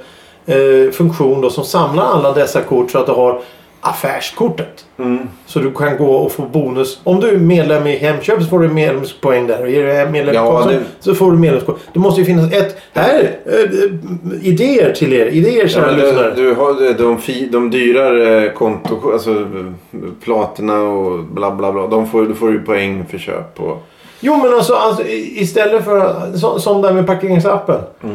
eh, 0.46 0.92
funktion 0.94 1.42
då, 1.42 1.50
som 1.50 1.64
samlar 1.64 2.04
alla 2.06 2.32
dessa 2.32 2.62
kort 2.62 2.92
så 2.92 2.98
att 2.98 3.06
du 3.06 3.12
har 3.12 3.42
affärskortet. 3.82 4.86
Mm. 5.00 5.20
Så 5.46 5.60
du 5.60 5.72
kan 5.72 5.98
gå 5.98 6.12
och 6.12 6.32
få 6.32 6.42
bonus. 6.42 7.00
Om 7.04 7.20
du 7.20 7.30
är 7.30 7.38
medlem 7.38 7.88
i 7.88 7.96
Hemköp 7.98 8.42
så 8.44 8.50
får 8.50 8.60
du 8.60 8.68
medlemspoäng 8.68 9.48
där. 9.48 9.62
Och 9.62 9.70
är 9.70 10.06
du 10.06 10.12
medlem 10.12 10.36
Ja, 10.36 10.66
det- 10.70 10.80
så 11.00 11.16
får 11.16 11.32
du 11.32 11.38
medlemskort. 11.38 11.80
Det 11.94 12.00
måste 12.00 12.22
ju 12.22 12.26
finnas 12.26 12.54
ett... 12.54 12.78
Här! 12.94 13.38
Eh, 13.46 13.54
eh, 13.54 14.48
idéer 14.48 14.92
till 14.94 15.14
er. 15.14 15.26
Idéer 15.26 15.62
Ja, 15.62 15.68
kära 15.68 15.86
men 15.86 15.96
lyssnare. 16.00 16.34
du, 16.36 16.44
du 16.50 16.54
har 16.56 16.94
de, 16.98 17.18
fi, 17.18 17.50
de 17.52 17.70
dyrare 17.72 18.50
konto, 18.50 19.12
alltså 19.14 19.32
eh, 19.32 20.00
platina 20.24 20.80
och 20.82 21.20
bla 21.24 21.52
bla 21.52 21.72
bla. 21.72 21.88
De 21.88 22.08
får, 22.08 22.22
du 22.26 22.36
får 22.36 22.52
ju 22.52 22.60
poäng 22.62 23.06
för 23.12 23.18
köp. 23.18 23.60
Och, 23.60 23.84
Jo 24.22 24.36
men 24.38 24.54
alltså, 24.54 24.74
alltså 24.74 25.04
istället 25.08 25.86
för 25.86 26.16
så, 26.38 26.60
som 26.60 26.82
där 26.82 26.94
med 26.94 27.08
parkeringsappen. 27.08 27.80
S- 28.04 28.10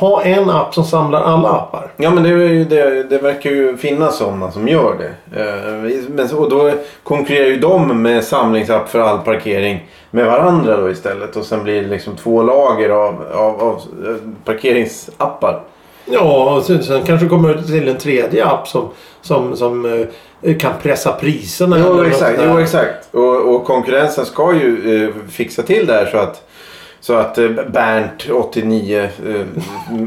Ha 0.00 0.22
en 0.22 0.50
app 0.50 0.74
som 0.74 0.84
samlar 0.84 1.22
alla 1.22 1.48
appar. 1.48 1.92
Ja 1.96 2.10
men 2.10 2.22
det, 2.22 2.64
det, 2.64 3.02
det 3.02 3.18
verkar 3.18 3.50
ju 3.50 3.76
finnas 3.76 4.16
sådana 4.18 4.50
som 4.50 4.68
gör 4.68 4.96
det. 4.98 5.40
Eh, 5.40 6.04
Men, 6.08 6.30
och 6.30 6.50
då 6.50 6.70
konkurrerar 7.02 7.46
ju 7.46 7.56
de 7.56 8.02
med 8.02 8.24
samlingsapp 8.24 8.88
för 8.88 8.98
all 8.98 9.18
parkering 9.18 9.88
med 10.10 10.26
varandra 10.26 10.76
då 10.76 10.90
istället. 10.90 11.36
Och 11.36 11.44
sen 11.44 11.64
blir 11.64 11.82
det 11.82 11.88
liksom 11.88 12.16
två 12.16 12.42
lager 12.42 12.90
av, 12.90 13.14
av, 13.34 13.62
av 13.62 13.74
eh, 14.06 14.16
parkeringsappar. 14.44 15.62
Ja, 16.04 16.54
och 16.56 16.62
sen, 16.62 16.82
sen 16.82 17.02
kanske 17.02 17.28
kommer 17.28 17.54
det 17.54 17.62
till 17.62 17.88
en 17.88 17.98
tredje 17.98 18.46
app 18.46 18.68
som, 18.68 18.88
som, 19.20 19.56
som 19.56 20.06
eh, 20.42 20.56
kan 20.56 20.72
pressa 20.82 21.12
priserna. 21.12 21.76
Jo 21.78 22.04
exakt. 22.04 22.40
Jo, 22.44 22.58
exakt. 22.58 23.14
Och, 23.14 23.54
och 23.54 23.64
konkurrensen 23.64 24.24
ska 24.24 24.54
ju 24.54 25.04
eh, 25.04 25.30
fixa 25.30 25.62
till 25.62 25.86
det 25.86 25.92
här 25.92 26.06
så 26.06 26.16
att 26.16 26.48
så 27.02 27.14
att 27.14 27.38
eh, 27.38 27.48
Bernt, 27.48 28.30
89, 28.30 29.08
eh, 29.26 29.46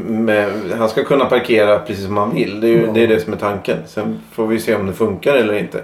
med, 0.06 0.50
han 0.78 0.88
ska 0.88 1.04
kunna 1.04 1.24
parkera 1.24 1.78
precis 1.78 2.04
som 2.04 2.16
han 2.16 2.34
vill. 2.34 2.60
Det 2.60 2.66
är, 2.66 2.70
ju, 2.70 2.86
det 2.92 3.02
är 3.02 3.08
det 3.08 3.20
som 3.20 3.32
är 3.32 3.36
tanken. 3.36 3.76
Sen 3.86 4.20
får 4.32 4.46
vi 4.46 4.58
se 4.58 4.74
om 4.74 4.86
det 4.86 4.92
funkar 4.92 5.34
eller 5.34 5.54
inte. 5.54 5.82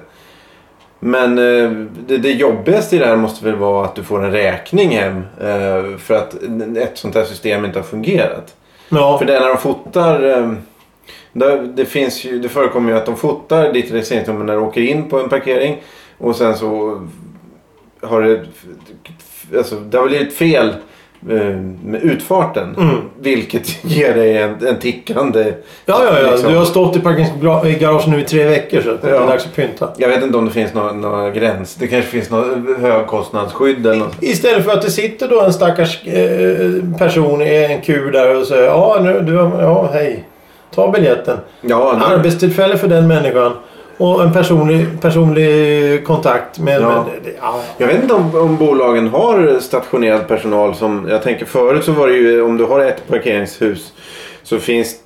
Men 1.00 1.38
eh, 1.38 1.70
det, 2.06 2.18
det 2.18 2.32
jobbigaste 2.32 2.96
i 2.96 2.98
det 2.98 3.06
här 3.06 3.16
måste 3.16 3.44
väl 3.44 3.54
vara 3.54 3.84
att 3.84 3.94
du 3.94 4.02
får 4.02 4.24
en 4.24 4.32
räkning 4.32 4.90
hem. 4.90 5.22
För 5.98 6.14
att 6.14 6.34
ett 6.76 6.98
sånt 6.98 7.14
här 7.14 7.24
system 7.24 7.64
inte 7.64 7.78
har 7.78 7.84
fungerat. 7.84 8.54
Ja. 8.88 9.18
För 9.18 9.26
det 9.26 9.36
är 9.36 9.40
när 9.40 9.48
de 9.48 9.58
fotar. 9.58 10.56
Det, 11.74 11.84
finns 11.84 12.24
ju, 12.24 12.38
det 12.38 12.48
förekommer 12.48 12.92
ju 12.92 12.98
att 12.98 13.06
de 13.06 13.16
fotar 13.16 13.72
ditt 13.72 13.92
registreringsnummer 13.92 14.44
när 14.44 14.54
du 14.54 14.60
åker 14.60 14.80
in 14.80 15.08
på 15.08 15.20
en 15.20 15.28
parkering. 15.28 15.82
Och 16.18 16.36
sen 16.36 16.56
så 16.56 17.00
har 18.00 18.22
det... 18.22 18.44
Alltså, 19.56 19.80
det 19.80 19.98
har 19.98 20.08
blivit 20.08 20.32
fel 20.32 20.74
med 21.84 22.00
utfarten. 22.02 22.74
Mm. 22.78 22.96
Vilket 23.20 23.84
ger 23.84 24.14
dig 24.14 24.38
en, 24.38 24.66
en 24.66 24.78
tickande... 24.78 25.44
Ja, 25.86 26.04
ja, 26.04 26.20
ja. 26.22 26.30
liksom- 26.30 26.50
Du 26.52 26.58
har 26.58 26.64
stått 26.64 26.96
i 26.96 27.00
parkeringsgaraget 27.00 28.06
nu 28.06 28.20
i 28.20 28.24
tre 28.24 28.44
veckor 28.44 28.80
så 28.80 28.96
det 29.02 29.08
är 29.10 29.14
Ja. 29.14 29.26
dags 29.26 29.44
att 29.46 29.56
pynta. 29.56 29.88
Jag 29.96 30.08
vet 30.08 30.22
inte 30.22 30.38
om 30.38 30.44
det 30.44 30.50
finns 30.50 30.74
någon, 30.74 31.00
någon 31.00 31.32
gräns. 31.32 31.74
Det 31.74 31.86
kanske 31.86 32.10
finns 32.10 32.30
något 32.30 32.46
högkostnadsskydd 32.80 33.86
eller 33.86 33.96
något. 33.96 34.16
Istället 34.22 34.64
för 34.64 34.72
att 34.72 34.82
det 34.82 34.90
sitter 34.90 35.28
då 35.28 35.40
en 35.40 35.52
stackars 35.52 36.06
eh, 36.06 36.96
person 36.98 37.42
i 37.42 37.64
en 37.70 37.80
kur 37.80 38.12
där 38.12 38.40
och 38.40 38.46
säger 38.46 38.64
ja, 38.64 38.98
nu, 39.02 39.20
du, 39.20 39.32
ja, 39.34 39.90
hej. 39.92 40.24
Ta 40.74 40.90
biljetten. 40.90 41.36
Ja, 41.60 42.00
Arbetstillfälle 42.06 42.76
för 42.78 42.88
den 42.88 43.08
människan. 43.08 43.52
Och 43.96 44.22
en 44.22 44.32
personlig, 44.32 44.86
personlig 45.00 46.04
kontakt 46.04 46.58
med... 46.58 46.82
Ja. 46.82 46.88
med 46.88 47.32
ja. 47.40 47.60
Jag 47.78 47.86
vet 47.86 48.02
inte 48.02 48.14
om, 48.14 48.36
om 48.36 48.56
bolagen 48.56 49.08
har 49.08 49.58
stationerad 49.60 50.28
personal 50.28 50.74
som... 50.74 51.06
Jag 51.10 51.22
tänker 51.22 51.46
förut 51.46 51.84
så 51.84 51.92
var 51.92 52.08
det 52.08 52.14
ju 52.14 52.42
om 52.42 52.56
du 52.56 52.64
har 52.64 52.80
ett 52.80 53.08
parkeringshus 53.08 53.92
så 54.42 54.58
finns 54.58 54.96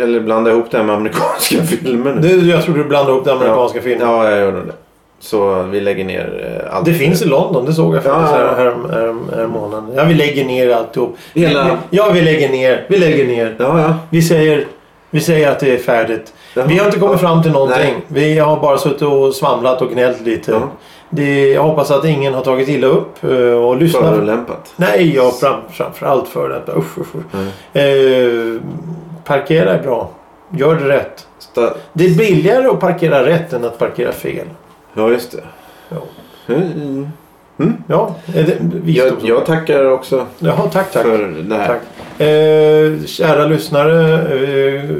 Eller 0.00 0.20
blanda 0.20 0.50
ihop 0.50 0.70
det 0.70 0.76
här 0.76 0.84
med 0.84 0.94
amerikanska 0.96 1.62
filmer 1.62 2.14
nu. 2.14 2.20
Det, 2.20 2.46
jag 2.46 2.62
tror 2.62 2.74
du 2.74 2.84
blandar 2.84 3.12
ihop 3.12 3.24
den 3.24 3.36
amerikanska 3.36 3.78
ja. 3.78 3.82
filmen. 3.82 4.08
Ja, 4.08 4.30
jag 4.30 4.38
gör 4.38 4.52
det. 4.52 4.72
Så 5.20 5.62
vi 5.62 5.80
lägger 5.80 6.04
ner 6.04 6.60
eh, 6.66 6.76
allt. 6.76 6.84
Det 6.84 6.94
finns 6.94 7.22
i 7.22 7.24
London, 7.24 7.64
det 7.64 7.72
såg 7.72 7.96
jag 7.96 8.02
faktiskt 8.02 8.32
ja. 8.32 8.38
här, 8.38 8.54
här, 8.56 8.74
här, 8.90 9.36
här 9.36 9.46
månaden. 9.46 9.92
Ja, 9.96 10.04
vi 10.04 10.14
lägger 10.14 10.44
ner 10.44 10.70
alltihop. 10.70 11.16
Hela- 11.34 11.78
Ja, 11.90 12.10
vi 12.14 12.20
lägger 12.20 12.48
ner. 12.48 12.84
Vi 12.88 12.98
lägger 12.98 13.26
ner. 13.26 13.54
Ja, 13.58 13.80
ja. 13.80 13.94
Vi 14.10 14.22
säger, 14.22 14.66
vi 15.12 15.20
säger 15.20 15.50
att 15.50 15.60
det 15.60 15.74
är 15.74 15.78
färdigt. 15.78 16.32
Vi 16.54 16.78
har 16.78 16.86
inte 16.86 16.98
kommit 16.98 17.20
fram 17.20 17.42
till 17.42 17.52
någonting. 17.52 17.78
Nej. 17.84 17.94
Vi 18.08 18.38
har 18.38 18.60
bara 18.60 18.78
suttit 18.78 19.02
och 19.02 19.34
svamlat 19.34 19.82
och 19.82 19.90
gnällt 19.90 20.20
lite. 20.20 20.50
Ja. 20.52 20.60
Det, 21.10 21.48
jag 21.52 21.62
hoppas 21.62 21.90
att 21.90 22.04
ingen 22.04 22.34
har 22.34 22.42
tagit 22.42 22.68
illa 22.68 22.86
upp 22.86 23.24
eh, 23.24 23.30
och 23.38 23.76
lyssnat. 23.76 24.02
Förolämpat. 24.14 24.72
Nej, 24.76 25.14
jag 25.16 25.38
fram, 25.40 25.60
framförallt 25.70 26.28
för 26.28 26.48
detta. 26.48 26.72
Usch, 26.78 26.98
usch, 26.98 27.14
usch. 27.16 27.34
Mm. 27.74 28.54
Eh, 28.56 28.60
parkera 29.24 29.70
är 29.74 29.82
bra. 29.82 30.10
Gör 30.56 30.74
det 30.74 30.88
rätt. 30.88 31.26
Sta- 31.54 31.72
Det 31.92 32.04
är 32.04 32.14
billigare 32.18 32.66
att 32.68 32.80
parkera 32.80 33.26
rätt 33.26 33.52
än 33.52 33.64
att 33.64 33.78
parkera 33.78 34.12
fel. 34.12 34.46
Ja, 34.94 35.08
just 35.10 35.32
det. 35.32 35.42
Ja, 35.88 35.96
Mm. 36.54 37.08
Ja 37.86 38.14
är 38.34 38.42
det 38.42 38.90
Jag, 38.92 39.12
jag 39.22 39.46
tackar 39.46 39.90
också 39.90 40.26
Jaha, 40.38 40.56
tack, 40.72 40.92
tack. 40.92 41.02
för 41.02 41.44
det 41.48 41.54
här. 41.56 41.66
tack. 41.66 42.20
Eh, 42.20 43.06
kära 43.06 43.46
lyssnare. 43.46 44.18
Eh, 44.22 44.90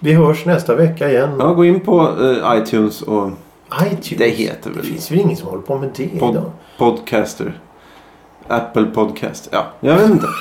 vi 0.00 0.12
hörs 0.12 0.44
nästa 0.46 0.74
vecka 0.74 1.10
igen. 1.10 1.30
Ja, 1.38 1.52
gå 1.52 1.64
in 1.64 1.80
på 1.80 2.00
eh, 2.20 2.58
iTunes 2.62 3.02
och 3.02 3.30
iTunes. 3.82 4.08
Det 4.18 4.28
heter 4.28 4.70
väl- 4.70 4.78
Det 4.82 4.86
finns 4.88 5.10
väl 5.10 5.18
ingen 5.20 5.36
som 5.36 5.48
håller 5.48 5.62
på 5.62 5.78
med 5.78 5.90
det 5.96 6.04
Pod- 6.20 6.30
idag? 6.30 6.50
Podcaster. 6.78 7.52
Apple 8.48 8.84
Podcast. 8.84 9.48
Ja, 9.52 9.66
jag 9.80 9.94
vet 9.96 10.10
inte. 10.10 10.26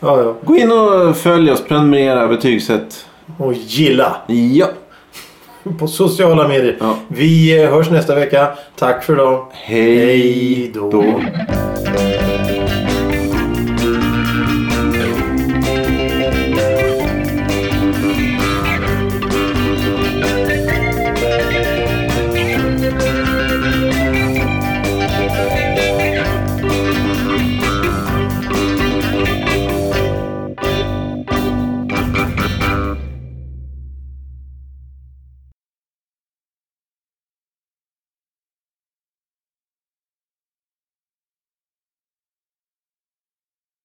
Ja, 0.00 0.22
ja. 0.22 0.34
Gå 0.44 0.56
in 0.56 0.72
och 0.72 1.16
följ 1.16 1.50
oss, 1.52 1.64
prenumerera, 1.64 2.28
betygsätt. 2.28 3.06
Och 3.38 3.52
gilla 3.52 4.16
Ja. 4.26 4.66
på 5.78 5.86
sociala 5.88 6.48
medier. 6.48 6.76
ja. 6.80 6.96
Vi 7.08 7.62
eh, 7.62 7.70
hörs 7.70 7.90
nästa 7.90 8.14
vecka. 8.14 8.48
Tack 8.78 9.04
för 9.04 9.12
idag. 9.12 9.46
Hej 9.52 9.96
Hej 9.96 10.70
då. 10.74 10.90
då. 10.90 11.20